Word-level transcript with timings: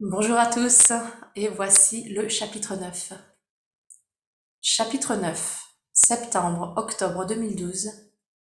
Bonjour 0.00 0.36
à 0.36 0.46
tous, 0.46 0.92
et 1.34 1.48
voici 1.48 2.08
le 2.10 2.28
chapitre 2.28 2.76
9. 2.76 3.14
Chapitre 4.60 5.16
9. 5.16 5.60
Septembre-octobre 5.92 7.26
2012. 7.26 7.90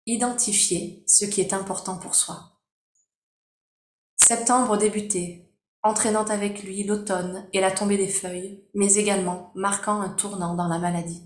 Identifier 0.05 1.05
ce 1.07 1.23
qui 1.23 1.39
est 1.39 1.53
important 1.53 1.97
pour 1.97 2.13
soi. 2.13 2.59
Septembre 4.17 4.75
débutait, 4.75 5.49
entraînant 5.81 6.25
avec 6.25 6.61
lui 6.61 6.83
l'automne 6.83 7.47
et 7.53 7.61
la 7.61 7.71
tombée 7.71 7.95
des 7.95 8.09
feuilles, 8.09 8.67
mais 8.73 8.95
également 8.95 9.53
marquant 9.55 10.01
un 10.01 10.09
tournant 10.09 10.55
dans 10.55 10.67
la 10.67 10.79
maladie. 10.79 11.23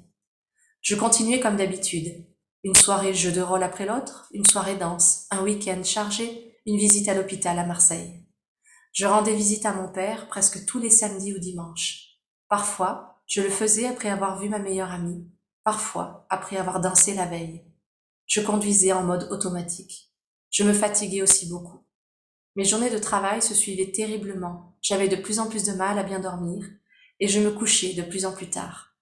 Je 0.81 0.93
continuais 0.93 1.39
comme 1.39 1.57
d'habitude. 1.57 2.27
Une 2.63 2.75
soirée 2.75 3.15
jeu 3.15 3.31
de 3.31 3.41
rôle 3.41 3.63
après 3.63 3.87
l'autre, 3.87 4.29
une 4.31 4.45
soirée 4.45 4.75
danse, 4.75 5.25
un 5.31 5.41
week-end 5.41 5.81
chargé, 5.83 6.55
une 6.67 6.77
visite 6.77 7.09
à 7.09 7.15
l'hôpital 7.15 7.57
à 7.57 7.65
Marseille. 7.65 8.28
Je 8.91 9.05
rendais 9.05 9.35
visite 9.35 9.65
à 9.65 9.73
mon 9.73 9.91
père 9.91 10.27
presque 10.27 10.65
tous 10.65 10.79
les 10.79 10.89
samedis 10.89 11.33
ou 11.33 11.39
dimanches. 11.39 12.17
Parfois, 12.47 13.21
je 13.27 13.41
le 13.41 13.49
faisais 13.49 13.87
après 13.87 14.09
avoir 14.09 14.39
vu 14.39 14.49
ma 14.49 14.59
meilleure 14.59 14.91
amie, 14.91 15.29
parfois 15.63 16.25
après 16.29 16.57
avoir 16.57 16.81
dansé 16.81 17.13
la 17.13 17.25
veille. 17.25 17.63
Je 18.25 18.41
conduisais 18.41 18.91
en 18.91 19.03
mode 19.03 19.27
automatique. 19.31 20.11
Je 20.49 20.63
me 20.63 20.73
fatiguais 20.73 21.21
aussi 21.21 21.47
beaucoup. 21.47 21.85
Mes 22.55 22.65
journées 22.65 22.89
de 22.89 22.97
travail 22.97 23.41
se 23.41 23.53
suivaient 23.53 23.91
terriblement. 23.91 24.75
J'avais 24.81 25.07
de 25.07 25.15
plus 25.15 25.39
en 25.39 25.47
plus 25.47 25.63
de 25.63 25.73
mal 25.73 25.99
à 25.99 26.03
bien 26.03 26.19
dormir 26.19 26.65
et 27.19 27.27
je 27.27 27.39
me 27.39 27.51
couchais 27.51 27.93
de 27.93 28.01
plus 28.01 28.25
en 28.25 28.31
plus 28.31 28.49
tard. 28.49 28.95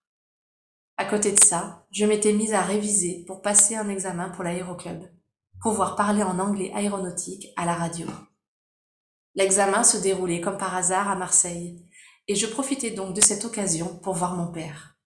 À 0.97 1.05
côté 1.05 1.31
de 1.31 1.39
ça, 1.39 1.85
je 1.91 2.05
m'étais 2.05 2.33
mise 2.33 2.53
à 2.53 2.61
réviser 2.61 3.23
pour 3.25 3.41
passer 3.41 3.75
un 3.75 3.87
examen 3.87 4.29
pour 4.29 4.43
l'aéroclub, 4.43 5.03
pouvoir 5.61 5.95
parler 5.95 6.23
en 6.23 6.39
anglais 6.39 6.71
aéronautique 6.73 7.47
à 7.55 7.65
la 7.65 7.75
radio. 7.75 8.07
L'examen 9.37 9.83
se 9.83 9.97
déroulait 9.97 10.41
comme 10.41 10.57
par 10.57 10.75
hasard 10.75 11.11
à 11.11 11.15
Marseille, 11.15 11.85
et 12.27 12.33
je 12.33 12.47
profitais 12.47 12.89
donc 12.89 13.13
de 13.13 13.21
cette 13.21 13.45
occasion 13.45 13.99
pour 13.99 14.15
voir 14.15 14.35
mon 14.35 14.51
père. 14.51 14.97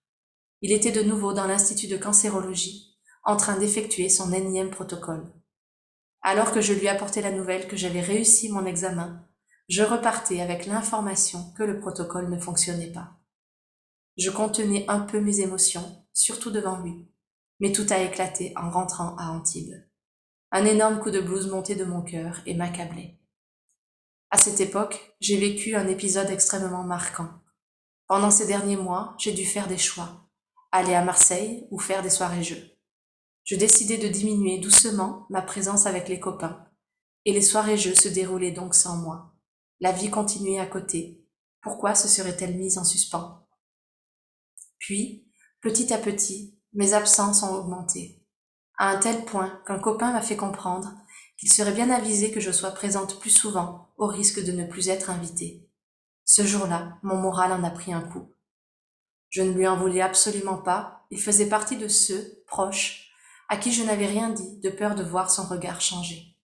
Il 0.62 0.72
était 0.72 0.90
de 0.90 1.02
nouveau 1.02 1.34
dans 1.34 1.46
l'Institut 1.46 1.86
de 1.86 1.98
cancérologie, 1.98 2.96
en 3.24 3.36
train 3.36 3.58
d'effectuer 3.58 4.08
son 4.08 4.32
énième 4.32 4.70
protocole. 4.70 5.30
Alors 6.22 6.50
que 6.50 6.62
je 6.62 6.72
lui 6.72 6.88
apportais 6.88 7.20
la 7.20 7.30
nouvelle 7.30 7.68
que 7.68 7.76
j'avais 7.76 8.00
réussi 8.00 8.48
mon 8.48 8.64
examen, 8.64 9.22
je 9.68 9.82
repartais 9.82 10.40
avec 10.40 10.64
l'information 10.64 11.52
que 11.52 11.62
le 11.62 11.78
protocole 11.78 12.30
ne 12.30 12.40
fonctionnait 12.40 12.90
pas. 12.90 13.10
Je 14.16 14.30
contenais 14.30 14.86
un 14.88 15.00
peu 15.00 15.20
mes 15.20 15.40
émotions, 15.40 16.06
surtout 16.14 16.50
devant 16.50 16.78
lui, 16.78 17.06
mais 17.60 17.70
tout 17.70 17.86
a 17.90 17.98
éclaté 17.98 18.54
en 18.56 18.70
rentrant 18.70 19.14
à 19.18 19.26
Antibes. 19.26 19.74
Un 20.52 20.64
énorme 20.64 21.00
coup 21.00 21.10
de 21.10 21.20
blouse 21.20 21.50
montait 21.50 21.76
de 21.76 21.84
mon 21.84 22.00
cœur 22.00 22.40
et 22.46 22.54
m'accablait. 22.54 23.18
À 24.32 24.38
cette 24.38 24.62
époque, 24.62 25.14
j'ai 25.20 25.36
vécu 25.36 25.76
un 25.76 25.86
épisode 25.88 26.30
extrêmement 26.30 26.84
marquant. 26.84 27.28
Pendant 28.08 28.30
ces 28.30 28.46
derniers 28.46 28.78
mois, 28.78 29.14
j'ai 29.18 29.32
dû 29.32 29.44
faire 29.44 29.68
des 29.68 29.76
choix. 29.76 30.26
Aller 30.70 30.94
à 30.94 31.04
Marseille 31.04 31.68
ou 31.70 31.78
faire 31.78 32.02
des 32.02 32.08
soirées-jeux. 32.08 32.70
Je 33.44 33.56
décidai 33.56 33.98
de 33.98 34.08
diminuer 34.08 34.58
doucement 34.58 35.26
ma 35.28 35.42
présence 35.42 35.84
avec 35.84 36.08
les 36.08 36.18
copains. 36.18 36.66
Et 37.26 37.34
les 37.34 37.42
soirées-jeux 37.42 37.94
se 37.94 38.08
déroulaient 38.08 38.52
donc 38.52 38.74
sans 38.74 38.96
moi. 38.96 39.34
La 39.80 39.92
vie 39.92 40.08
continuait 40.08 40.60
à 40.60 40.66
côté. 40.66 41.26
Pourquoi 41.60 41.94
se 41.94 42.08
serait-elle 42.08 42.56
mise 42.56 42.78
en 42.78 42.84
suspens? 42.84 43.46
Puis, 44.78 45.30
petit 45.60 45.92
à 45.92 45.98
petit, 45.98 46.58
mes 46.72 46.94
absences 46.94 47.42
ont 47.42 47.54
augmenté. 47.54 48.24
À 48.78 48.88
un 48.88 48.98
tel 48.98 49.26
point 49.26 49.62
qu'un 49.66 49.78
copain 49.78 50.10
m'a 50.10 50.22
fait 50.22 50.36
comprendre 50.36 50.94
il 51.42 51.52
serait 51.52 51.72
bien 51.72 51.90
avisé 51.90 52.30
que 52.30 52.40
je 52.40 52.52
sois 52.52 52.70
présente 52.70 53.18
plus 53.18 53.30
souvent, 53.30 53.92
au 53.96 54.06
risque 54.06 54.42
de 54.42 54.52
ne 54.52 54.64
plus 54.64 54.88
être 54.88 55.10
invitée. 55.10 55.68
Ce 56.24 56.46
jour-là, 56.46 56.98
mon 57.02 57.16
moral 57.16 57.52
en 57.52 57.64
a 57.64 57.70
pris 57.70 57.92
un 57.92 58.00
coup. 58.00 58.32
Je 59.28 59.42
ne 59.42 59.52
lui 59.52 59.66
en 59.66 59.76
voulais 59.76 60.00
absolument 60.00 60.58
pas, 60.58 61.04
il 61.10 61.20
faisait 61.20 61.48
partie 61.48 61.76
de 61.76 61.88
ceux, 61.88 62.42
proches, 62.46 63.10
à 63.48 63.56
qui 63.56 63.72
je 63.72 63.82
n'avais 63.82 64.06
rien 64.06 64.30
dit 64.30 64.60
de 64.60 64.70
peur 64.70 64.94
de 64.94 65.02
voir 65.02 65.30
son 65.30 65.44
regard 65.44 65.80
changer. 65.80 66.38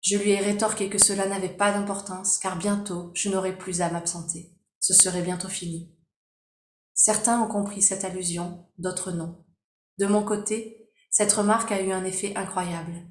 Je 0.00 0.16
lui 0.16 0.30
ai 0.30 0.38
rétorqué 0.38 0.88
que 0.88 0.98
cela 0.98 1.26
n'avait 1.26 1.48
pas 1.48 1.72
d'importance, 1.72 2.38
car 2.38 2.56
bientôt 2.56 3.10
je 3.14 3.28
n'aurais 3.28 3.56
plus 3.56 3.80
à 3.80 3.90
m'absenter. 3.90 4.54
Ce 4.80 4.94
serait 4.94 5.22
bientôt 5.22 5.48
fini. 5.48 5.94
Certains 6.94 7.40
ont 7.40 7.48
compris 7.48 7.82
cette 7.82 8.04
allusion, 8.04 8.66
d'autres 8.78 9.12
non. 9.12 9.44
De 9.98 10.06
mon 10.06 10.22
côté, 10.22 10.90
cette 11.10 11.32
remarque 11.32 11.72
a 11.72 11.80
eu 11.80 11.90
un 11.90 12.04
effet 12.04 12.34
incroyable. 12.36 13.06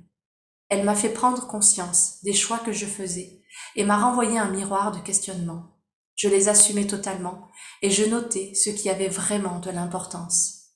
Elle 0.69 0.85
m'a 0.85 0.95
fait 0.95 1.13
prendre 1.13 1.47
conscience 1.47 2.17
des 2.23 2.33
choix 2.33 2.59
que 2.59 2.71
je 2.71 2.85
faisais 2.85 3.41
et 3.75 3.83
m'a 3.83 3.97
renvoyé 3.97 4.39
un 4.39 4.49
miroir 4.49 4.91
de 4.91 4.99
questionnement. 4.99 5.77
Je 6.15 6.27
les 6.27 6.49
assumais 6.49 6.87
totalement 6.87 7.49
et 7.81 7.89
je 7.89 8.05
notais 8.05 8.53
ce 8.53 8.69
qui 8.69 8.89
avait 8.89 9.09
vraiment 9.09 9.59
de 9.59 9.71
l'importance. 9.71 10.71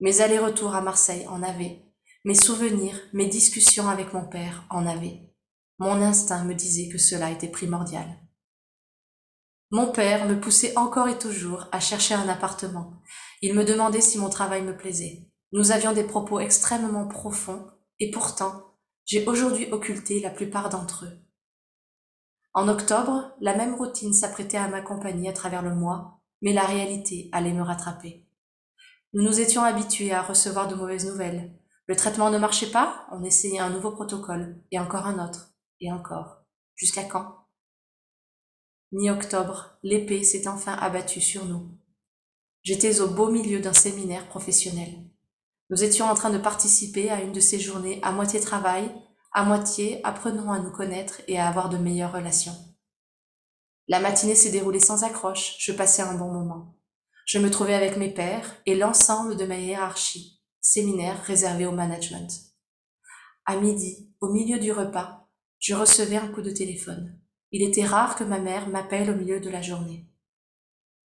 Mes 0.00 0.20
allers-retours 0.20 0.74
à 0.74 0.80
Marseille 0.80 1.26
en 1.28 1.42
avaient, 1.42 1.84
mes 2.24 2.34
souvenirs, 2.34 2.98
mes 3.12 3.26
discussions 3.26 3.88
avec 3.88 4.12
mon 4.12 4.24
père 4.24 4.64
en 4.70 4.86
avaient. 4.86 5.20
Mon 5.78 6.00
instinct 6.02 6.44
me 6.44 6.54
disait 6.54 6.88
que 6.88 6.98
cela 6.98 7.30
était 7.30 7.48
primordial. 7.48 8.08
Mon 9.70 9.90
père 9.90 10.26
me 10.26 10.38
poussait 10.38 10.76
encore 10.78 11.08
et 11.08 11.18
toujours 11.18 11.66
à 11.72 11.80
chercher 11.80 12.14
un 12.14 12.28
appartement. 12.28 13.02
Il 13.42 13.54
me 13.54 13.64
demandait 13.64 14.00
si 14.00 14.18
mon 14.18 14.30
travail 14.30 14.62
me 14.62 14.76
plaisait. 14.76 15.28
Nous 15.52 15.72
avions 15.72 15.92
des 15.92 16.04
propos 16.04 16.40
extrêmement 16.40 17.08
profonds 17.08 17.66
et 17.98 18.10
pourtant 18.10 18.73
j'ai 19.04 19.26
aujourd'hui 19.26 19.70
occulté 19.70 20.20
la 20.20 20.30
plupart 20.30 20.70
d'entre 20.70 21.04
eux. 21.04 21.18
En 22.54 22.68
octobre, 22.68 23.34
la 23.40 23.56
même 23.56 23.74
routine 23.74 24.14
s'apprêtait 24.14 24.56
à 24.56 24.68
m'accompagner 24.68 25.28
à 25.28 25.32
travers 25.32 25.62
le 25.62 25.74
mois, 25.74 26.20
mais 26.40 26.52
la 26.52 26.64
réalité 26.64 27.28
allait 27.32 27.52
me 27.52 27.62
rattraper. 27.62 28.26
Nous 29.12 29.22
nous 29.22 29.40
étions 29.40 29.62
habitués 29.62 30.12
à 30.12 30.22
recevoir 30.22 30.68
de 30.68 30.74
mauvaises 30.74 31.06
nouvelles. 31.06 31.58
Le 31.86 31.96
traitement 31.96 32.30
ne 32.30 32.38
marchait 32.38 32.70
pas, 32.70 33.06
on 33.12 33.22
essayait 33.22 33.58
un 33.58 33.70
nouveau 33.70 33.90
protocole, 33.90 34.62
et 34.70 34.78
encore 34.78 35.06
un 35.06 35.24
autre, 35.24 35.52
et 35.80 35.92
encore. 35.92 36.44
Jusqu'à 36.74 37.04
quand? 37.04 37.46
Mi-octobre, 38.92 39.76
l'épée 39.82 40.22
s'est 40.22 40.48
enfin 40.48 40.72
abattue 40.74 41.20
sur 41.20 41.44
nous. 41.44 41.76
J'étais 42.62 43.00
au 43.00 43.08
beau 43.08 43.30
milieu 43.30 43.60
d'un 43.60 43.72
séminaire 43.72 44.28
professionnel. 44.28 45.10
Nous 45.70 45.82
étions 45.82 46.06
en 46.06 46.14
train 46.14 46.30
de 46.30 46.38
participer 46.38 47.10
à 47.10 47.22
une 47.22 47.32
de 47.32 47.40
ces 47.40 47.58
journées 47.58 48.00
à 48.02 48.12
moitié 48.12 48.40
travail, 48.40 48.90
à 49.32 49.44
moitié 49.44 50.00
apprenons 50.04 50.52
à 50.52 50.58
nous 50.58 50.70
connaître 50.70 51.22
et 51.26 51.38
à 51.38 51.48
avoir 51.48 51.68
de 51.68 51.78
meilleures 51.78 52.12
relations. 52.12 52.56
La 53.88 54.00
matinée 54.00 54.34
s'est 54.34 54.50
déroulée 54.50 54.80
sans 54.80 55.04
accroche, 55.04 55.56
je 55.58 55.72
passais 55.72 56.02
un 56.02 56.14
bon 56.14 56.32
moment. 56.32 56.76
Je 57.26 57.38
me 57.38 57.50
trouvais 57.50 57.74
avec 57.74 57.96
mes 57.96 58.12
pairs 58.12 58.54
et 58.66 58.74
l'ensemble 58.74 59.36
de 59.36 59.46
ma 59.46 59.56
hiérarchie, 59.56 60.40
séminaire 60.60 61.22
réservé 61.24 61.66
au 61.66 61.72
management. 61.72 62.30
À 63.46 63.56
midi, 63.56 64.10
au 64.20 64.30
milieu 64.30 64.58
du 64.58 64.72
repas, 64.72 65.28
je 65.58 65.74
recevais 65.74 66.16
un 66.16 66.28
coup 66.28 66.42
de 66.42 66.50
téléphone. 66.50 67.18
Il 67.52 67.62
était 67.62 67.86
rare 67.86 68.16
que 68.16 68.24
ma 68.24 68.38
mère 68.38 68.68
m'appelle 68.68 69.10
au 69.10 69.14
milieu 69.14 69.40
de 69.40 69.50
la 69.50 69.62
journée. 69.62 70.06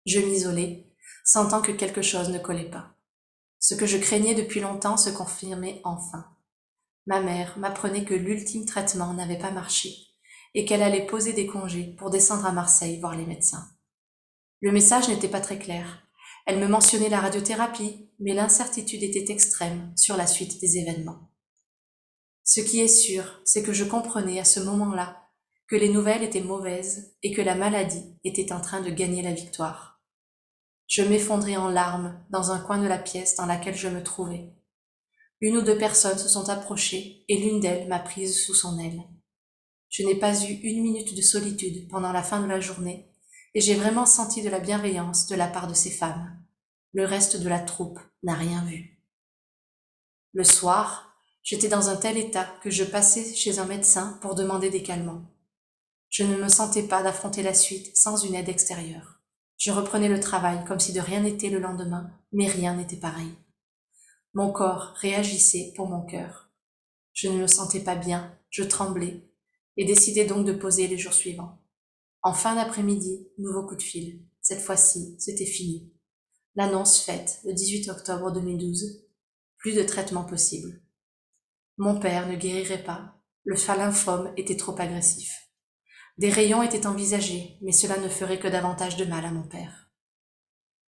Je 0.06 0.20
m'isolais, 0.20 0.86
sentant 1.24 1.62
que 1.62 1.72
quelque 1.72 2.02
chose 2.02 2.30
ne 2.30 2.38
collait 2.38 2.70
pas. 2.70 2.94
Ce 3.62 3.76
que 3.76 3.86
je 3.86 3.96
craignais 3.96 4.34
depuis 4.34 4.58
longtemps 4.58 4.96
se 4.96 5.08
confirmait 5.08 5.80
enfin. 5.84 6.26
Ma 7.06 7.20
mère 7.20 7.56
m'apprenait 7.58 8.04
que 8.04 8.12
l'ultime 8.12 8.66
traitement 8.66 9.14
n'avait 9.14 9.38
pas 9.38 9.52
marché 9.52 9.94
et 10.54 10.64
qu'elle 10.64 10.82
allait 10.82 11.06
poser 11.06 11.32
des 11.32 11.46
congés 11.46 11.94
pour 11.96 12.10
descendre 12.10 12.44
à 12.44 12.50
Marseille 12.50 12.98
voir 12.98 13.16
les 13.16 13.24
médecins. 13.24 13.68
Le 14.62 14.72
message 14.72 15.08
n'était 15.08 15.28
pas 15.28 15.40
très 15.40 15.60
clair. 15.60 16.02
Elle 16.44 16.58
me 16.58 16.66
mentionnait 16.66 17.08
la 17.08 17.20
radiothérapie, 17.20 18.10
mais 18.18 18.34
l'incertitude 18.34 19.04
était 19.04 19.32
extrême 19.32 19.92
sur 19.96 20.16
la 20.16 20.26
suite 20.26 20.60
des 20.60 20.78
événements. 20.78 21.30
Ce 22.42 22.60
qui 22.60 22.80
est 22.80 22.88
sûr, 22.88 23.40
c'est 23.44 23.62
que 23.62 23.72
je 23.72 23.84
comprenais 23.84 24.40
à 24.40 24.44
ce 24.44 24.58
moment-là 24.58 25.22
que 25.68 25.76
les 25.76 25.88
nouvelles 25.88 26.24
étaient 26.24 26.42
mauvaises 26.42 27.14
et 27.22 27.32
que 27.32 27.42
la 27.42 27.54
maladie 27.54 28.18
était 28.24 28.52
en 28.52 28.60
train 28.60 28.80
de 28.80 28.90
gagner 28.90 29.22
la 29.22 29.32
victoire. 29.32 29.91
Je 30.92 31.00
m'effondrai 31.00 31.56
en 31.56 31.70
larmes 31.70 32.22
dans 32.28 32.50
un 32.50 32.58
coin 32.58 32.76
de 32.76 32.86
la 32.86 32.98
pièce 32.98 33.36
dans 33.36 33.46
laquelle 33.46 33.74
je 33.74 33.88
me 33.88 34.02
trouvais. 34.02 34.52
Une 35.40 35.56
ou 35.56 35.62
deux 35.62 35.78
personnes 35.78 36.18
se 36.18 36.28
sont 36.28 36.50
approchées 36.50 37.24
et 37.30 37.38
l'une 37.38 37.60
d'elles 37.60 37.88
m'a 37.88 37.98
prise 37.98 38.44
sous 38.44 38.52
son 38.52 38.78
aile. 38.78 39.00
Je 39.88 40.02
n'ai 40.02 40.16
pas 40.16 40.38
eu 40.44 40.52
une 40.52 40.82
minute 40.82 41.16
de 41.16 41.22
solitude 41.22 41.88
pendant 41.88 42.12
la 42.12 42.22
fin 42.22 42.42
de 42.42 42.46
la 42.46 42.60
journée 42.60 43.10
et 43.54 43.62
j'ai 43.62 43.74
vraiment 43.74 44.04
senti 44.04 44.42
de 44.42 44.50
la 44.50 44.60
bienveillance 44.60 45.28
de 45.28 45.34
la 45.34 45.48
part 45.48 45.66
de 45.66 45.72
ces 45.72 45.90
femmes. 45.90 46.38
Le 46.92 47.06
reste 47.06 47.40
de 47.40 47.48
la 47.48 47.60
troupe 47.60 47.98
n'a 48.22 48.34
rien 48.34 48.62
vu. 48.66 49.02
Le 50.34 50.44
soir, 50.44 51.16
j'étais 51.42 51.68
dans 51.68 51.88
un 51.88 51.96
tel 51.96 52.18
état 52.18 52.46
que 52.62 52.68
je 52.68 52.84
passais 52.84 53.34
chez 53.34 53.60
un 53.60 53.64
médecin 53.64 54.18
pour 54.20 54.34
demander 54.34 54.68
des 54.68 54.82
calmants. 54.82 55.24
Je 56.10 56.24
ne 56.24 56.36
me 56.36 56.50
sentais 56.50 56.82
pas 56.82 57.02
d'affronter 57.02 57.42
la 57.42 57.54
suite 57.54 57.96
sans 57.96 58.18
une 58.18 58.34
aide 58.34 58.50
extérieure. 58.50 59.21
Je 59.62 59.70
reprenais 59.70 60.08
le 60.08 60.18
travail 60.18 60.64
comme 60.64 60.80
si 60.80 60.92
de 60.92 60.98
rien 60.98 61.20
n'était 61.20 61.48
le 61.48 61.60
lendemain, 61.60 62.10
mais 62.32 62.48
rien 62.48 62.74
n'était 62.74 62.96
pareil. 62.96 63.30
Mon 64.34 64.50
corps 64.50 64.92
réagissait 64.96 65.72
pour 65.76 65.88
mon 65.88 66.04
cœur. 66.04 66.50
Je 67.12 67.28
ne 67.28 67.38
me 67.38 67.46
sentais 67.46 67.78
pas 67.78 67.94
bien, 67.94 68.36
je 68.50 68.64
tremblais, 68.64 69.30
et 69.76 69.84
décidai 69.84 70.24
donc 70.24 70.44
de 70.44 70.52
poser 70.52 70.88
les 70.88 70.98
jours 70.98 71.12
suivants. 71.12 71.62
En 72.22 72.34
fin 72.34 72.56
d'après-midi, 72.56 73.28
nouveau 73.38 73.64
coup 73.64 73.76
de 73.76 73.82
fil. 73.82 74.24
Cette 74.40 74.62
fois-ci, 74.62 75.14
c'était 75.20 75.46
fini. 75.46 75.92
L'annonce 76.56 76.98
faite 76.98 77.38
le 77.44 77.52
18 77.52 77.88
octobre 77.88 78.32
2012. 78.32 79.04
Plus 79.58 79.76
de 79.76 79.84
traitement 79.84 80.24
possible. 80.24 80.82
Mon 81.76 82.00
père 82.00 82.26
ne 82.26 82.34
guérirait 82.34 82.82
pas. 82.82 83.14
Le 83.44 83.54
lymphome 83.54 84.32
était 84.36 84.56
trop 84.56 84.74
agressif. 84.80 85.41
Des 86.22 86.30
rayons 86.30 86.62
étaient 86.62 86.86
envisagés, 86.86 87.58
mais 87.62 87.72
cela 87.72 87.98
ne 87.98 88.08
ferait 88.08 88.38
que 88.38 88.46
davantage 88.46 88.96
de 88.96 89.04
mal 89.04 89.24
à 89.24 89.32
mon 89.32 89.42
père. 89.42 89.88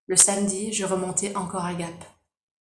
Le 0.08 0.16
samedi, 0.16 0.72
je 0.72 0.84
remontais 0.84 1.36
encore 1.36 1.64
à 1.64 1.72
Gap. 1.72 2.04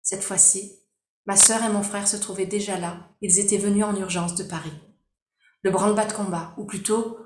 Cette 0.04 0.24
fois-ci, 0.24 0.80
ma 1.26 1.36
sœur 1.36 1.64
et 1.64 1.74
mon 1.74 1.82
frère 1.82 2.08
se 2.08 2.16
trouvaient 2.16 2.46
déjà 2.46 2.78
là. 2.78 3.10
Ils 3.22 3.40
étaient 3.40 3.58
venus 3.58 3.84
en 3.84 3.96
urgence 3.96 4.36
de 4.36 4.44
Paris. 4.44 4.80
Le 5.64 5.72
branle-bas 5.72 6.06
de 6.06 6.14
combat, 6.14 6.54
ou 6.58 6.66
plutôt 6.66 7.18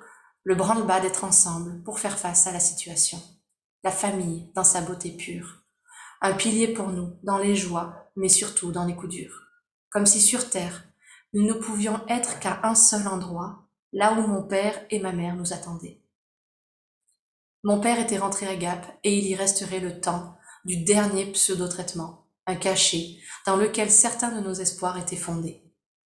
le 0.46 0.56
branle-bas 0.56 1.02
d'être 1.02 1.26
ensemble 1.26 1.84
pour 1.84 2.00
faire 2.00 2.18
face 2.18 2.48
à 2.48 2.54
la 2.54 2.62
situation. 2.62 3.22
La 3.84 3.92
famille 3.92 4.50
dans 4.56 4.64
sa 4.64 4.80
beauté 4.80 5.12
pure. 5.12 5.66
Un 6.22 6.36
pilier 6.36 6.70
pour 6.70 6.88
nous, 6.88 7.20
dans 7.24 7.38
les 7.38 7.58
joies, 7.58 8.10
mais 8.16 8.30
surtout 8.30 8.72
dans 8.72 8.86
les 8.86 8.96
coups 8.96 9.14
durs. 9.14 9.42
Comme 9.90 10.06
si 10.06 10.22
sur 10.22 10.50
Terre, 10.50 10.86
nous 11.34 11.44
ne 11.46 11.52
pouvions 11.52 12.00
être 12.08 12.40
qu'à 12.40 12.62
un 12.64 12.76
seul 12.76 13.10
endroit, 13.10 13.68
là 13.94 14.14
où 14.14 14.28
mon 14.28 14.44
père 14.44 14.86
et 14.90 15.00
ma 15.00 15.12
mère 15.12 15.36
nous 15.36 15.54
attendaient. 15.54 16.02
Mon 17.64 17.80
père 17.80 18.00
était 18.00 18.18
rentré 18.18 18.48
à 18.48 18.56
Gap 18.56 19.00
et 19.04 19.18
il 19.18 19.26
y 19.26 19.36
resterait 19.36 19.80
le 19.80 20.02
temps 20.02 20.36
du 20.66 20.84
dernier 20.84 21.28
pseudo-traitement, 21.32 22.28
un 22.46 22.56
cachet 22.56 23.18
dans 23.46 23.56
lequel 23.56 23.90
certains 23.90 24.32
de 24.36 24.42
nos 24.42 24.54
espoirs 24.54 24.98
étaient 24.98 25.16
fondés. 25.16 25.64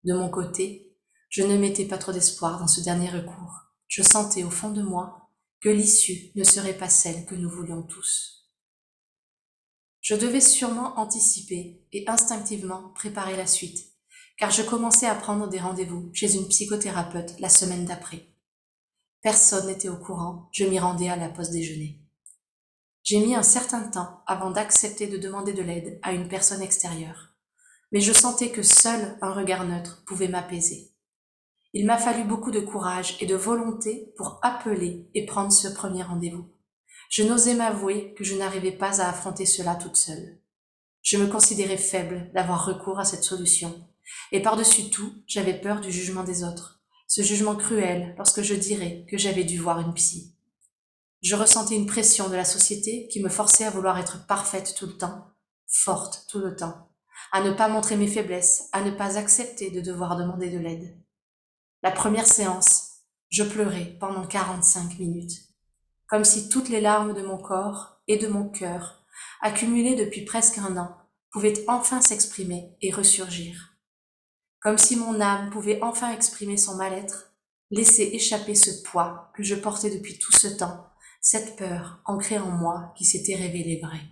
De 0.03 0.13
mon 0.13 0.29
côté, 0.29 0.95
je 1.29 1.43
ne 1.43 1.57
mettais 1.57 1.85
pas 1.85 1.97
trop 1.97 2.11
d'espoir 2.11 2.59
dans 2.59 2.67
ce 2.67 2.81
dernier 2.81 3.09
recours. 3.09 3.61
Je 3.87 4.01
sentais 4.01 4.43
au 4.43 4.49
fond 4.49 4.71
de 4.71 4.81
moi 4.81 5.29
que 5.61 5.69
l'issue 5.69 6.31
ne 6.35 6.43
serait 6.43 6.77
pas 6.77 6.89
celle 6.89 7.25
que 7.25 7.35
nous 7.35 7.49
voulions 7.49 7.83
tous. 7.83 8.49
Je 10.01 10.15
devais 10.15 10.41
sûrement 10.41 10.99
anticiper 10.99 11.85
et 11.93 12.03
instinctivement 12.07 12.89
préparer 12.89 13.37
la 13.37 13.47
suite, 13.47 13.92
car 14.43 14.51
je 14.51 14.61
commençais 14.61 15.07
à 15.07 15.15
prendre 15.15 15.47
des 15.47 15.61
rendez-vous 15.61 16.09
chez 16.13 16.35
une 16.35 16.49
psychothérapeute 16.49 17.39
la 17.39 17.47
semaine 17.47 17.85
d'après. 17.85 18.27
Personne 19.21 19.67
n'était 19.67 19.87
au 19.87 19.95
courant, 19.95 20.49
je 20.51 20.65
m'y 20.65 20.79
rendais 20.79 21.07
à 21.07 21.15
la 21.15 21.29
pause 21.29 21.51
déjeuner. 21.51 22.01
J'ai 23.03 23.25
mis 23.25 23.35
un 23.35 23.41
certain 23.41 23.83
temps 23.83 24.21
avant 24.27 24.51
d'accepter 24.51 25.07
de 25.07 25.17
demander 25.17 25.53
de 25.53 25.61
l'aide 25.61 25.97
à 26.03 26.11
une 26.11 26.27
personne 26.27 26.61
extérieure, 26.61 27.29
mais 27.93 28.01
je 28.01 28.11
sentais 28.11 28.49
que 28.51 28.63
seul 28.63 29.17
un 29.21 29.31
regard 29.31 29.63
neutre 29.65 30.03
pouvait 30.05 30.27
m'apaiser. 30.27 30.91
Il 31.71 31.85
m'a 31.85 31.97
fallu 31.97 32.25
beaucoup 32.25 32.51
de 32.51 32.59
courage 32.59 33.15
et 33.21 33.25
de 33.25 33.35
volonté 33.35 34.13
pour 34.17 34.39
appeler 34.41 35.09
et 35.13 35.25
prendre 35.25 35.53
ce 35.53 35.69
premier 35.69 36.03
rendez-vous. 36.03 36.49
Je 37.09 37.23
n'osais 37.23 37.53
m'avouer 37.53 38.13
que 38.15 38.25
je 38.25 38.35
n'arrivais 38.35 38.73
pas 38.73 38.99
à 38.99 39.07
affronter 39.07 39.45
cela 39.45 39.75
toute 39.77 39.95
seule. 39.95 40.37
Je 41.01 41.15
me 41.15 41.27
considérais 41.27 41.77
faible 41.77 42.29
d'avoir 42.33 42.65
recours 42.65 42.99
à 42.99 43.05
cette 43.05 43.23
solution, 43.23 43.87
et 44.31 44.41
par-dessus 44.41 44.89
tout, 44.89 45.23
j'avais 45.27 45.59
peur 45.59 45.79
du 45.79 45.91
jugement 45.91 46.23
des 46.23 46.43
autres, 46.43 46.81
ce 47.07 47.21
jugement 47.21 47.55
cruel 47.55 48.15
lorsque 48.17 48.41
je 48.41 48.55
dirais 48.55 49.05
que 49.09 49.17
j'avais 49.17 49.43
dû 49.43 49.59
voir 49.59 49.79
une 49.79 49.93
psy. 49.93 50.35
Je 51.21 51.35
ressentais 51.35 51.75
une 51.75 51.85
pression 51.85 52.29
de 52.29 52.35
la 52.35 52.43
société 52.43 53.07
qui 53.09 53.21
me 53.21 53.29
forçait 53.29 53.65
à 53.65 53.69
vouloir 53.69 53.97
être 53.99 54.25
parfaite 54.25 54.73
tout 54.77 54.87
le 54.87 54.97
temps, 54.97 55.27
forte 55.67 56.25
tout 56.29 56.39
le 56.39 56.55
temps, 56.55 56.89
à 57.31 57.41
ne 57.41 57.51
pas 57.51 57.67
montrer 57.67 57.95
mes 57.95 58.07
faiblesses, 58.07 58.69
à 58.71 58.81
ne 58.81 58.91
pas 58.91 59.17
accepter 59.17 59.71
de 59.71 59.81
devoir 59.81 60.17
demander 60.17 60.49
de 60.49 60.57
l'aide. 60.57 60.97
La 61.81 61.91
première 61.91 62.27
séance, 62.27 62.89
je 63.29 63.43
pleurais 63.43 63.97
pendant 63.99 64.25
45 64.25 64.99
minutes, 64.99 65.39
comme 66.07 66.23
si 66.23 66.49
toutes 66.49 66.69
les 66.69 66.81
larmes 66.81 67.13
de 67.13 67.21
mon 67.21 67.37
corps 67.37 68.01
et 68.07 68.17
de 68.17 68.27
mon 68.27 68.49
cœur, 68.49 69.03
accumulées 69.41 69.95
depuis 69.95 70.25
presque 70.25 70.57
un 70.57 70.77
an, 70.77 70.97
pouvaient 71.31 71.63
enfin 71.67 72.01
s'exprimer 72.01 72.75
et 72.81 72.91
ressurgir 72.91 73.72
comme 74.63 74.77
si 74.77 74.95
mon 74.95 75.19
âme 75.19 75.49
pouvait 75.49 75.81
enfin 75.83 76.13
exprimer 76.13 76.55
son 76.55 76.75
mal-être, 76.75 77.33
laisser 77.69 78.03
échapper 78.13 78.55
ce 78.55 78.81
poids 78.83 79.31
que 79.35 79.43
je 79.43 79.55
portais 79.55 79.89
depuis 79.89 80.17
tout 80.17 80.31
ce 80.31 80.47
temps, 80.47 80.87
cette 81.21 81.57
peur 81.57 82.01
ancrée 82.05 82.39
en 82.39 82.49
moi 82.49 82.93
qui 82.97 83.03
s'était 83.03 83.35
révélée 83.35 83.81
vraie. 83.83 84.07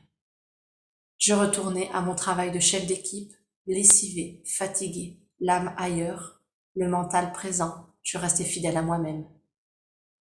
Je 1.17 1.33
retournais 1.33 1.89
à 1.93 2.01
mon 2.01 2.15
travail 2.15 2.51
de 2.51 2.59
chef 2.59 2.85
d'équipe, 2.85 3.31
lessivé, 3.65 4.43
fatigué, 4.45 5.21
l'âme 5.39 5.73
ailleurs, 5.77 6.41
le 6.75 6.89
mental 6.89 7.31
présent, 7.31 7.87
je 8.03 8.17
restais 8.17 8.43
fidèle 8.43 8.77
à 8.77 8.81
moi-même. 8.81 9.25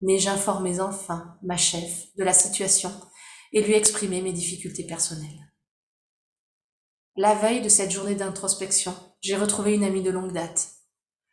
Mais 0.03 0.19
j'informais 0.19 0.81
enfin 0.81 1.39
ma 1.43 1.57
chef 1.57 2.15
de 2.17 2.25
la 2.25 2.33
situation 2.33 2.93
et 3.53 3.63
lui 3.63 3.75
exprimais 3.75 4.21
mes 4.21 4.33
difficultés 4.33 4.85
personnelles. 4.85 5.53
La 7.17 7.35
veille 7.35 7.63
de 7.63 7.69
cette 7.69 7.91
journée 7.91 8.15
d'introspection, 8.15 8.95
j'ai 9.21 9.37
retrouvé 9.37 9.75
une 9.75 9.85
amie 9.85 10.03
de 10.03 10.11
longue 10.11 10.33
date, 10.33 10.71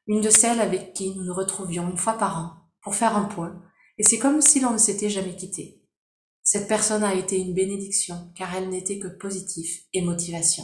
une 0.08 0.22
de 0.22 0.30
celles 0.30 0.60
avec 0.60 0.94
qui 0.94 1.16
nous 1.16 1.24
nous 1.24 1.34
retrouvions 1.34 1.90
une 1.90 1.98
fois 1.98 2.14
par 2.14 2.38
an 2.38 2.54
pour 2.82 2.96
faire 2.96 3.16
un 3.16 3.26
point, 3.26 3.62
et 3.98 4.04
c'est 4.04 4.20
comme 4.20 4.42
si 4.42 4.60
l'on 4.60 4.74
ne 4.74 4.78
s'était 4.78 5.10
jamais 5.10 5.36
quitté. 5.36 5.82
Cette 6.44 6.68
personne 6.68 7.04
a 7.04 7.16
été 7.16 7.38
une 7.38 7.54
bénédiction 7.54 8.32
car 8.36 8.56
elle 8.56 8.70
n'était 8.70 9.00
que 9.00 9.08
positif 9.08 9.84
et 9.94 10.02
motivation. 10.02 10.64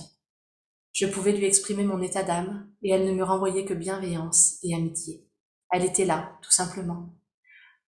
Je 0.91 1.07
pouvais 1.07 1.31
lui 1.31 1.45
exprimer 1.45 1.83
mon 1.83 2.01
état 2.01 2.23
d'âme 2.23 2.69
et 2.83 2.91
elle 2.91 3.05
ne 3.05 3.13
me 3.13 3.23
renvoyait 3.23 3.65
que 3.65 3.73
bienveillance 3.73 4.59
et 4.63 4.75
amitié. 4.75 5.27
Elle 5.71 5.83
était 5.83 6.05
là, 6.05 6.37
tout 6.41 6.51
simplement. 6.51 7.17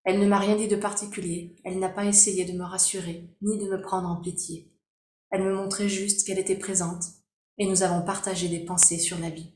Elle 0.04 0.20
ne 0.20 0.28
m'a 0.28 0.40
rien 0.40 0.56
dit 0.56 0.68
de 0.68 0.76
particulier, 0.76 1.56
elle 1.64 1.80
n'a 1.80 1.90
pas 1.90 2.06
essayé 2.06 2.46
de 2.46 2.58
me 2.58 2.64
rassurer, 2.64 3.30
ni 3.42 3.58
de 3.58 3.70
me 3.70 3.82
prendre 3.82 4.08
en 4.08 4.22
pitié. 4.22 4.72
Elle 5.30 5.44
me 5.44 5.54
montrait 5.54 5.90
juste 5.90 6.26
qu'elle 6.26 6.40
était 6.40 6.58
présente 6.58 7.04
et 7.57 7.68
nous 7.68 7.84
avons 7.84 8.02
partagé 8.02 8.50
des 8.50 8.66
pensées 8.66 9.00
sur 9.00 9.18
la 9.19 9.30
vie. 9.30 9.54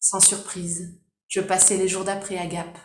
Sans 0.00 0.20
surprise, 0.20 1.00
je 1.28 1.40
passais 1.40 1.76
les 1.76 1.88
jours 1.88 2.04
d'après 2.04 2.38
à 2.38 2.46
Gap. 2.46 2.78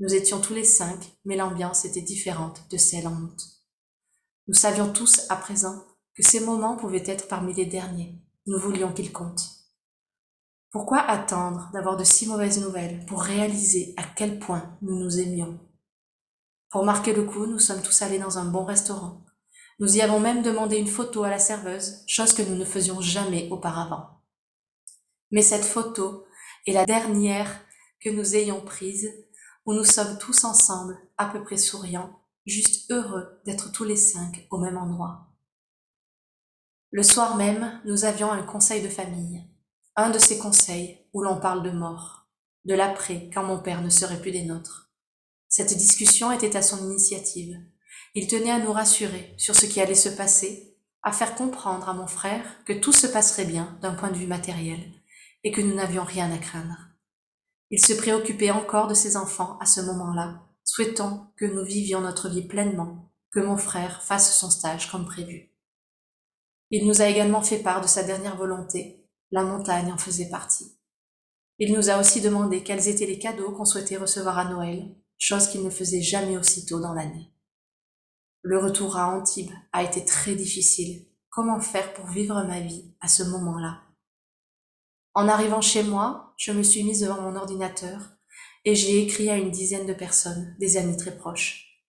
Nous 0.00 0.14
étions 0.14 0.40
tous 0.40 0.54
les 0.54 0.64
cinq, 0.64 1.16
mais 1.24 1.36
l'ambiance 1.36 1.84
était 1.84 2.02
différente 2.02 2.62
de 2.70 2.76
celle 2.76 3.06
en 3.06 3.20
août. 3.20 3.40
Nous 4.48 4.54
savions 4.54 4.92
tous 4.92 5.26
à 5.30 5.36
présent 5.36 5.84
que 6.14 6.22
ces 6.22 6.40
moments 6.40 6.76
pouvaient 6.76 7.02
être 7.06 7.28
parmi 7.28 7.54
les 7.54 7.66
derniers. 7.66 8.20
Nous 8.46 8.58
voulions 8.58 8.92
qu'ils 8.92 9.12
comptent. 9.12 9.48
Pourquoi 10.70 10.98
attendre 10.98 11.70
d'avoir 11.72 11.96
de 11.96 12.04
si 12.04 12.26
mauvaises 12.26 12.60
nouvelles 12.60 13.06
pour 13.06 13.22
réaliser 13.22 13.94
à 13.96 14.02
quel 14.16 14.38
point 14.38 14.76
nous 14.82 14.98
nous 14.98 15.20
aimions? 15.20 15.58
Pour 16.70 16.84
marquer 16.84 17.14
le 17.14 17.22
coup, 17.22 17.46
nous 17.46 17.60
sommes 17.60 17.82
tous 17.82 18.02
allés 18.02 18.18
dans 18.18 18.38
un 18.38 18.44
bon 18.46 18.64
restaurant 18.64 19.24
nous 19.80 19.96
y 19.96 20.00
avons 20.00 20.20
même 20.20 20.42
demandé 20.42 20.76
une 20.76 20.88
photo 20.88 21.24
à 21.24 21.30
la 21.30 21.38
serveuse, 21.38 22.04
chose 22.06 22.32
que 22.32 22.42
nous 22.42 22.54
ne 22.54 22.64
faisions 22.64 23.00
jamais 23.00 23.48
auparavant. 23.50 24.20
Mais 25.30 25.42
cette 25.42 25.64
photo 25.64 26.24
est 26.66 26.72
la 26.72 26.86
dernière 26.86 27.60
que 28.00 28.10
nous 28.10 28.36
ayons 28.36 28.60
prise, 28.60 29.10
où 29.66 29.72
nous 29.72 29.84
sommes 29.84 30.18
tous 30.18 30.44
ensemble, 30.44 30.96
à 31.16 31.26
peu 31.26 31.42
près 31.42 31.56
souriants, 31.56 32.20
juste 32.46 32.90
heureux 32.90 33.40
d'être 33.44 33.72
tous 33.72 33.84
les 33.84 33.96
cinq 33.96 34.46
au 34.50 34.58
même 34.58 34.76
endroit. 34.76 35.32
Le 36.90 37.02
soir 37.02 37.36
même, 37.36 37.80
nous 37.84 38.04
avions 38.04 38.30
un 38.30 38.42
conseil 38.42 38.82
de 38.82 38.88
famille, 38.88 39.42
un 39.96 40.10
de 40.10 40.18
ces 40.18 40.38
conseils 40.38 41.00
où 41.12 41.22
l'on 41.22 41.40
parle 41.40 41.62
de 41.64 41.70
mort, 41.70 42.28
de 42.64 42.74
l'après 42.74 43.30
quand 43.32 43.42
mon 43.42 43.58
père 43.58 43.82
ne 43.82 43.90
serait 43.90 44.20
plus 44.20 44.30
des 44.30 44.44
nôtres. 44.44 44.92
Cette 45.48 45.76
discussion 45.76 46.30
était 46.30 46.56
à 46.56 46.62
son 46.62 46.84
initiative, 46.84 47.56
il 48.14 48.28
tenait 48.28 48.50
à 48.50 48.60
nous 48.60 48.72
rassurer 48.72 49.34
sur 49.36 49.56
ce 49.56 49.66
qui 49.66 49.80
allait 49.80 49.94
se 49.94 50.08
passer, 50.08 50.76
à 51.02 51.12
faire 51.12 51.34
comprendre 51.34 51.88
à 51.88 51.94
mon 51.94 52.06
frère 52.06 52.64
que 52.64 52.72
tout 52.72 52.92
se 52.92 53.08
passerait 53.08 53.44
bien 53.44 53.76
d'un 53.82 53.94
point 53.94 54.10
de 54.10 54.16
vue 54.16 54.26
matériel 54.26 54.80
et 55.42 55.50
que 55.50 55.60
nous 55.60 55.74
n'avions 55.74 56.04
rien 56.04 56.32
à 56.32 56.38
craindre. 56.38 56.78
Il 57.70 57.84
se 57.84 57.92
préoccupait 57.92 58.52
encore 58.52 58.86
de 58.86 58.94
ses 58.94 59.16
enfants 59.16 59.58
à 59.60 59.66
ce 59.66 59.80
moment-là, 59.80 60.42
souhaitant 60.62 61.32
que 61.36 61.44
nous 61.44 61.64
vivions 61.64 62.00
notre 62.00 62.28
vie 62.28 62.46
pleinement, 62.46 63.10
que 63.32 63.40
mon 63.40 63.56
frère 63.56 64.02
fasse 64.02 64.38
son 64.38 64.48
stage 64.48 64.90
comme 64.90 65.06
prévu. 65.06 65.50
Il 66.70 66.86
nous 66.86 67.02
a 67.02 67.08
également 67.08 67.42
fait 67.42 67.58
part 67.58 67.80
de 67.80 67.88
sa 67.88 68.04
dernière 68.04 68.36
volonté, 68.36 69.04
la 69.32 69.42
montagne 69.42 69.92
en 69.92 69.98
faisait 69.98 70.30
partie. 70.30 70.78
Il 71.58 71.74
nous 71.74 71.90
a 71.90 71.98
aussi 71.98 72.20
demandé 72.20 72.62
quels 72.62 72.88
étaient 72.88 73.06
les 73.06 73.18
cadeaux 73.18 73.52
qu'on 73.52 73.64
souhaitait 73.64 73.96
recevoir 73.96 74.38
à 74.38 74.44
Noël, 74.44 74.94
chose 75.18 75.48
qu'il 75.48 75.64
ne 75.64 75.70
faisait 75.70 76.02
jamais 76.02 76.38
aussitôt 76.38 76.80
dans 76.80 76.94
l'année. 76.94 77.33
Le 78.46 78.58
retour 78.58 78.98
à 78.98 79.08
Antibes 79.08 79.54
a 79.72 79.82
été 79.82 80.04
très 80.04 80.34
difficile. 80.34 81.06
Comment 81.30 81.60
faire 81.60 81.94
pour 81.94 82.08
vivre 82.08 82.44
ma 82.44 82.60
vie 82.60 82.94
à 83.00 83.08
ce 83.08 83.22
moment-là? 83.22 83.80
En 85.14 85.28
arrivant 85.28 85.62
chez 85.62 85.82
moi, 85.82 86.34
je 86.36 86.52
me 86.52 86.62
suis 86.62 86.84
mise 86.84 87.00
devant 87.00 87.22
mon 87.22 87.36
ordinateur 87.36 88.02
et 88.66 88.74
j'ai 88.74 89.02
écrit 89.02 89.30
à 89.30 89.38
une 89.38 89.50
dizaine 89.50 89.86
de 89.86 89.94
personnes, 89.94 90.54
des 90.60 90.76
amis 90.76 90.98
très 90.98 91.16
proches. 91.16 91.82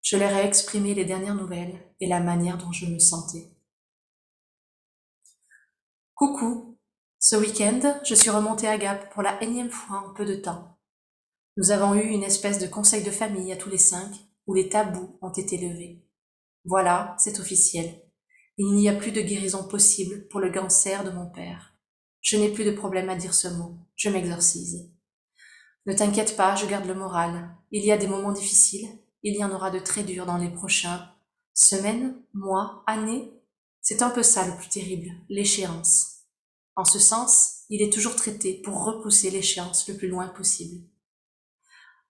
Je 0.00 0.16
leur 0.16 0.30
ai 0.30 0.46
exprimé 0.46 0.94
les 0.94 1.04
dernières 1.04 1.34
nouvelles 1.34 1.82
et 1.98 2.06
la 2.06 2.20
manière 2.20 2.56
dont 2.56 2.70
je 2.70 2.86
me 2.86 3.00
sentais. 3.00 3.50
Coucou, 6.14 6.78
ce 7.18 7.34
week-end, 7.34 8.00
je 8.04 8.14
suis 8.14 8.30
remontée 8.30 8.68
à 8.68 8.78
Gap 8.78 9.12
pour 9.12 9.22
la 9.22 9.42
énième 9.42 9.70
fois 9.70 10.04
en 10.08 10.14
peu 10.14 10.24
de 10.24 10.36
temps. 10.36 10.78
Nous 11.56 11.72
avons 11.72 11.96
eu 11.96 12.06
une 12.06 12.22
espèce 12.22 12.60
de 12.60 12.68
conseil 12.68 13.02
de 13.02 13.10
famille 13.10 13.52
à 13.52 13.56
tous 13.56 13.70
les 13.70 13.76
cinq, 13.76 14.29
où 14.50 14.54
les 14.54 14.68
tabous 14.68 15.16
ont 15.22 15.30
été 15.30 15.58
levés. 15.58 16.02
Voilà, 16.64 17.14
c'est 17.20 17.38
officiel. 17.38 18.02
Il 18.58 18.72
n'y 18.74 18.88
a 18.88 18.94
plus 18.96 19.12
de 19.12 19.20
guérison 19.20 19.62
possible 19.68 20.26
pour 20.26 20.40
le 20.40 20.50
cancer 20.50 21.04
de 21.04 21.10
mon 21.10 21.26
père. 21.26 21.76
Je 22.20 22.36
n'ai 22.36 22.52
plus 22.52 22.64
de 22.64 22.72
problème 22.72 23.08
à 23.10 23.14
dire 23.14 23.32
ce 23.32 23.46
mot. 23.46 23.76
Je 23.94 24.08
m'exorcise. 24.08 24.90
Ne 25.86 25.94
t'inquiète 25.94 26.36
pas, 26.36 26.56
je 26.56 26.66
garde 26.66 26.86
le 26.86 26.96
moral. 26.96 27.54
Il 27.70 27.84
y 27.84 27.92
a 27.92 27.96
des 27.96 28.08
moments 28.08 28.32
difficiles. 28.32 28.88
Il 29.22 29.36
y 29.36 29.44
en 29.44 29.52
aura 29.52 29.70
de 29.70 29.78
très 29.78 30.02
durs 30.02 30.26
dans 30.26 30.38
les 30.38 30.50
prochains 30.50 31.12
semaines, 31.54 32.16
mois, 32.34 32.82
années. 32.88 33.32
C'est 33.82 34.02
un 34.02 34.10
peu 34.10 34.24
ça 34.24 34.48
le 34.48 34.56
plus 34.56 34.68
terrible, 34.68 35.12
l'échéance. 35.28 36.24
En 36.74 36.84
ce 36.84 36.98
sens, 36.98 37.60
il 37.68 37.82
est 37.82 37.92
toujours 37.92 38.16
traité 38.16 38.54
pour 38.64 38.82
repousser 38.82 39.30
l'échéance 39.30 39.86
le 39.86 39.96
plus 39.96 40.08
loin 40.08 40.26
possible. 40.26 40.84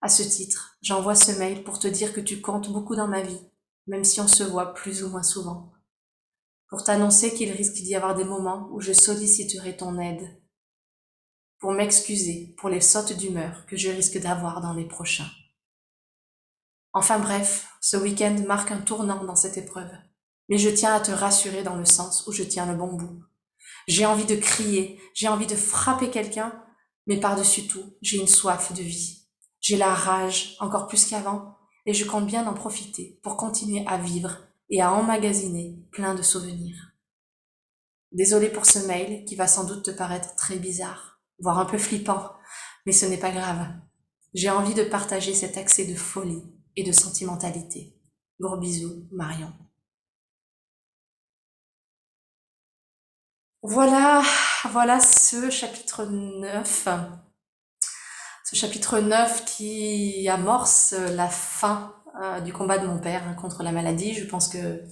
À 0.00 0.08
ce 0.08 0.22
titre, 0.22 0.76
j'envoie 0.82 1.14
ce 1.14 1.32
mail 1.32 1.62
pour 1.64 1.78
te 1.78 1.88
dire 1.88 2.12
que 2.12 2.20
tu 2.20 2.40
comptes 2.40 2.72
beaucoup 2.72 2.96
dans 2.96 3.08
ma 3.08 3.22
vie, 3.22 3.40
même 3.86 4.04
si 4.04 4.20
on 4.20 4.28
se 4.28 4.42
voit 4.42 4.74
plus 4.74 5.04
ou 5.04 5.10
moins 5.10 5.22
souvent 5.22 5.72
pour 6.70 6.84
t'annoncer 6.84 7.34
qu'il 7.34 7.50
risque 7.50 7.74
d'y 7.74 7.96
avoir 7.96 8.14
des 8.14 8.24
moments 8.24 8.68
où 8.70 8.80
je 8.80 8.92
solliciterai 8.92 9.76
ton 9.76 9.98
aide, 9.98 10.40
pour 11.58 11.72
m'excuser 11.72 12.54
pour 12.56 12.68
les 12.68 12.80
sautes 12.80 13.12
d'humeur 13.12 13.66
que 13.66 13.76
je 13.76 13.90
risque 13.90 14.18
d'avoir 14.18 14.60
dans 14.60 14.72
les 14.72 14.86
prochains. 14.86 15.28
Enfin 16.92 17.18
bref, 17.18 17.68
ce 17.80 17.96
week-end 17.96 18.36
marque 18.46 18.70
un 18.70 18.80
tournant 18.80 19.24
dans 19.24 19.34
cette 19.34 19.58
épreuve, 19.58 19.90
mais 20.48 20.58
je 20.58 20.70
tiens 20.70 20.94
à 20.94 21.00
te 21.00 21.10
rassurer 21.10 21.64
dans 21.64 21.76
le 21.76 21.84
sens 21.84 22.26
où 22.28 22.32
je 22.32 22.44
tiens 22.44 22.66
le 22.66 22.78
bon 22.78 22.94
bout. 22.94 23.20
J'ai 23.88 24.06
envie 24.06 24.24
de 24.24 24.36
crier, 24.36 25.00
j'ai 25.14 25.28
envie 25.28 25.46
de 25.46 25.56
frapper 25.56 26.10
quelqu'un, 26.10 26.64
mais 27.06 27.18
par-dessus 27.18 27.66
tout, 27.66 27.96
j'ai 28.00 28.18
une 28.18 28.28
soif 28.28 28.72
de 28.72 28.82
vie. 28.82 29.19
J'ai 29.70 29.76
la 29.76 29.94
rage, 29.94 30.56
encore 30.58 30.88
plus 30.88 31.06
qu'avant, 31.06 31.56
et 31.86 31.94
je 31.94 32.04
compte 32.04 32.26
bien 32.26 32.44
en 32.48 32.54
profiter 32.54 33.20
pour 33.22 33.36
continuer 33.36 33.86
à 33.86 33.98
vivre 33.98 34.38
et 34.68 34.82
à 34.82 34.92
emmagasiner 34.92 35.78
plein 35.92 36.16
de 36.16 36.22
souvenirs. 36.22 36.90
Désolé 38.10 38.48
pour 38.48 38.66
ce 38.66 38.80
mail 38.80 39.24
qui 39.26 39.36
va 39.36 39.46
sans 39.46 39.62
doute 39.62 39.84
te 39.84 39.92
paraître 39.92 40.34
très 40.34 40.56
bizarre, 40.56 41.20
voire 41.38 41.60
un 41.60 41.66
peu 41.66 41.78
flippant, 41.78 42.32
mais 42.84 42.90
ce 42.90 43.06
n'est 43.06 43.16
pas 43.16 43.30
grave. 43.30 43.64
J'ai 44.34 44.50
envie 44.50 44.74
de 44.74 44.82
partager 44.82 45.34
cet 45.34 45.56
accès 45.56 45.84
de 45.84 45.94
folie 45.94 46.42
et 46.74 46.82
de 46.82 46.90
sentimentalité. 46.90 47.96
Gros 48.40 48.56
bisous, 48.56 49.06
Marion. 49.12 49.52
Voilà, 53.62 54.20
voilà 54.72 54.98
ce 54.98 55.48
chapitre 55.48 56.06
9. 56.06 56.88
Ce 58.50 58.56
chapitre 58.56 58.98
9 58.98 59.44
qui 59.44 60.28
amorce 60.28 60.92
la 61.14 61.28
fin 61.28 61.94
euh, 62.20 62.40
du 62.40 62.52
combat 62.52 62.78
de 62.78 62.86
mon 62.88 62.98
père 62.98 63.22
hein, 63.28 63.34
contre 63.34 63.62
la 63.62 63.70
maladie. 63.70 64.12
Je 64.12 64.24
pense 64.24 64.48
que 64.48 64.82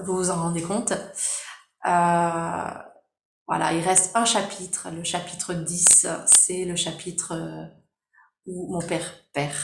vous 0.00 0.16
vous 0.16 0.30
en 0.30 0.42
rendez 0.42 0.60
compte. 0.60 0.90
Euh, 0.90 2.70
voilà, 3.46 3.72
il 3.74 3.80
reste 3.80 4.16
un 4.16 4.24
chapitre. 4.24 4.88
Le 4.90 5.04
chapitre 5.04 5.54
10, 5.54 6.08
c'est 6.26 6.64
le 6.64 6.74
chapitre 6.74 7.34
euh, 7.36 7.64
où 8.46 8.72
mon 8.72 8.84
père 8.84 9.08
perd, 9.32 9.54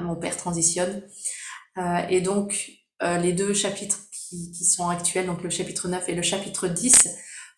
mon 0.00 0.16
père 0.16 0.38
transitionne. 0.38 1.02
et 2.08 2.22
donc, 2.22 2.70
les 3.02 3.34
deux 3.34 3.52
chapitres 3.52 3.98
qui, 4.10 4.50
qui, 4.52 4.64
sont 4.64 4.88
actuels, 4.88 5.26
donc 5.26 5.42
le 5.42 5.50
chapitre 5.50 5.88
9 5.88 6.08
et 6.08 6.14
le 6.14 6.22
chapitre 6.22 6.68
10, 6.68 7.06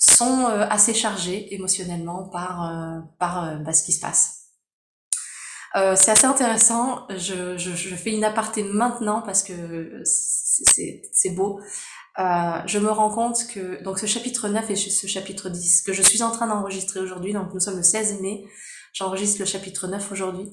sont 0.01 0.47
assez 0.47 0.93
chargés 0.93 1.55
émotionnellement 1.55 2.29
par, 2.31 3.05
par 3.21 3.61
bah, 3.61 3.73
ce 3.73 3.85
qui 3.85 3.93
se 3.93 4.01
passe. 4.01 4.38
Euh, 5.77 5.95
c'est 5.97 6.11
assez 6.11 6.27
intéressant. 6.27 7.07
Je, 7.11 7.57
je, 7.57 7.73
je, 7.73 7.95
fais 7.95 8.11
une 8.11 8.25
aparté 8.25 8.63
maintenant 8.63 9.23
parce 9.23 9.43
que 9.43 10.03
c'est 10.05 11.31
beau. 11.31 11.61
Euh, 12.19 12.61
je 12.67 12.79
me 12.81 12.91
rends 12.91 13.11
compte 13.11 13.47
que 13.47 13.81
donc 13.85 14.01
ce 14.01 14.07
chapitre 14.07 14.49
9 14.49 14.71
et 14.71 14.77
ce 14.77 15.07
chapitre 15.07 15.51
10 15.51 15.83
que 15.83 15.93
je 15.93 16.03
suis 16.03 16.23
en 16.23 16.33
train 16.33 16.49
d'enregistrer 16.49 16.99
aujourd'hui, 16.99 17.33
donc 17.33 17.55
nous 17.55 17.61
sommes 17.61 17.77
le 17.77 17.85
16 17.85 18.21
mai, 18.21 18.45
j'enregistre 18.93 19.39
le 19.39 19.47
chapitre 19.47 19.87
9 19.87 20.11
aujourd'hui. 20.11 20.51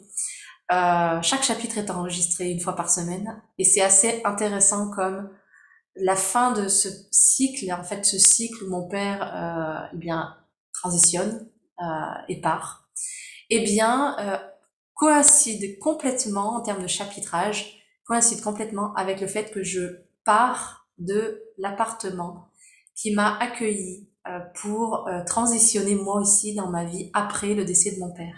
Euh, 0.72 1.22
chaque 1.24 1.44
chapitre 1.44 1.80
est 1.80 1.90
enregistré 1.90 2.52
une 2.52 2.60
fois 2.60 2.76
par 2.76 2.92
semaine 2.92 3.42
et 3.58 3.64
c'est 3.64 3.82
assez 3.82 4.22
intéressant 4.26 4.92
comme 4.92 5.30
la 5.96 6.16
fin 6.16 6.52
de 6.52 6.68
ce 6.68 6.90
cycle, 7.12 7.72
en 7.72 7.84
fait 7.84 8.06
ce 8.06 8.20
cycle 8.20 8.64
où 8.64 8.70
mon 8.70 8.88
père 8.88 9.24
euh, 9.24 9.88
eh 9.94 9.98
bien 9.98 10.36
transitionne 10.72 11.50
euh, 11.82 11.86
et 12.30 12.42
part, 12.42 12.90
eh 13.50 13.62
bien 13.62 14.16
euh, 14.20 14.38
coïncide 14.96 15.78
complètement 15.80 16.56
en 16.56 16.62
termes 16.62 16.82
de 16.82 16.88
chapitrage, 16.88 17.84
coïncide 18.06 18.42
complètement 18.42 18.94
avec 18.96 19.22
le 19.22 19.28
fait 19.28 19.52
que 19.52 19.62
je 19.62 19.82
pars 20.24 20.88
de 20.98 21.44
l'appartement 21.58 22.50
qui 22.96 23.14
m'a 23.14 23.38
accueilli 23.38 24.10
euh, 24.28 24.40
pour 24.62 25.08
euh, 25.08 25.24
transitionner 25.24 25.96
moi 25.96 26.20
aussi 26.20 26.56
dans 26.56 26.70
ma 26.70 26.86
vie 26.86 27.12
après 27.14 27.54
le 27.54 27.66
décès 27.66 27.92
de 27.92 28.00
mon 28.00 28.12
père. 28.14 28.36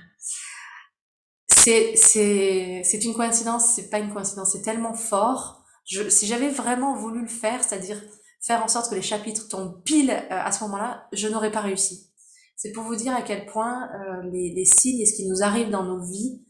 C'est 1.47 1.95
c'est 1.95 2.81
c'est 2.83 3.05
une 3.05 3.13
coïncidence, 3.13 3.73
c'est 3.75 3.89
pas 3.89 3.99
une 3.99 4.11
coïncidence, 4.11 4.51
c'est 4.51 4.63
tellement 4.63 4.93
fort. 4.93 5.63
Je, 5.85 6.09
si 6.09 6.25
j'avais 6.25 6.49
vraiment 6.49 6.95
voulu 6.95 7.21
le 7.21 7.27
faire, 7.27 7.63
c'est-à-dire 7.63 8.01
faire 8.41 8.63
en 8.63 8.67
sorte 8.67 8.89
que 8.89 8.95
les 8.95 9.01
chapitres 9.01 9.47
tombent 9.47 9.81
pile 9.83 10.11
euh, 10.11 10.25
à 10.29 10.51
ce 10.51 10.63
moment-là, 10.63 11.07
je 11.13 11.27
n'aurais 11.27 11.51
pas 11.51 11.61
réussi. 11.61 12.11
C'est 12.55 12.71
pour 12.71 12.83
vous 12.83 12.95
dire 12.95 13.15
à 13.15 13.21
quel 13.21 13.45
point 13.45 13.87
les, 14.31 14.51
les 14.51 14.65
signes 14.65 14.99
et 14.99 15.05
ce 15.05 15.13
qui 15.15 15.27
nous 15.27 15.43
arrive 15.43 15.69
dans 15.69 15.83
nos 15.83 16.03
vies 16.03 16.41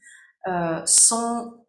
euh, 0.48 0.82
sont 0.86 1.66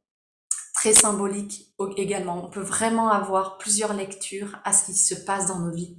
très 0.74 0.92
symboliques 0.92 1.74
également. 1.96 2.44
On 2.44 2.50
peut 2.50 2.62
vraiment 2.62 3.10
avoir 3.10 3.58
plusieurs 3.58 3.94
lectures 3.94 4.58
à 4.64 4.72
ce 4.72 4.86
qui 4.86 4.94
se 4.94 5.14
passe 5.14 5.46
dans 5.46 5.58
nos 5.58 5.72
vies. 5.72 5.98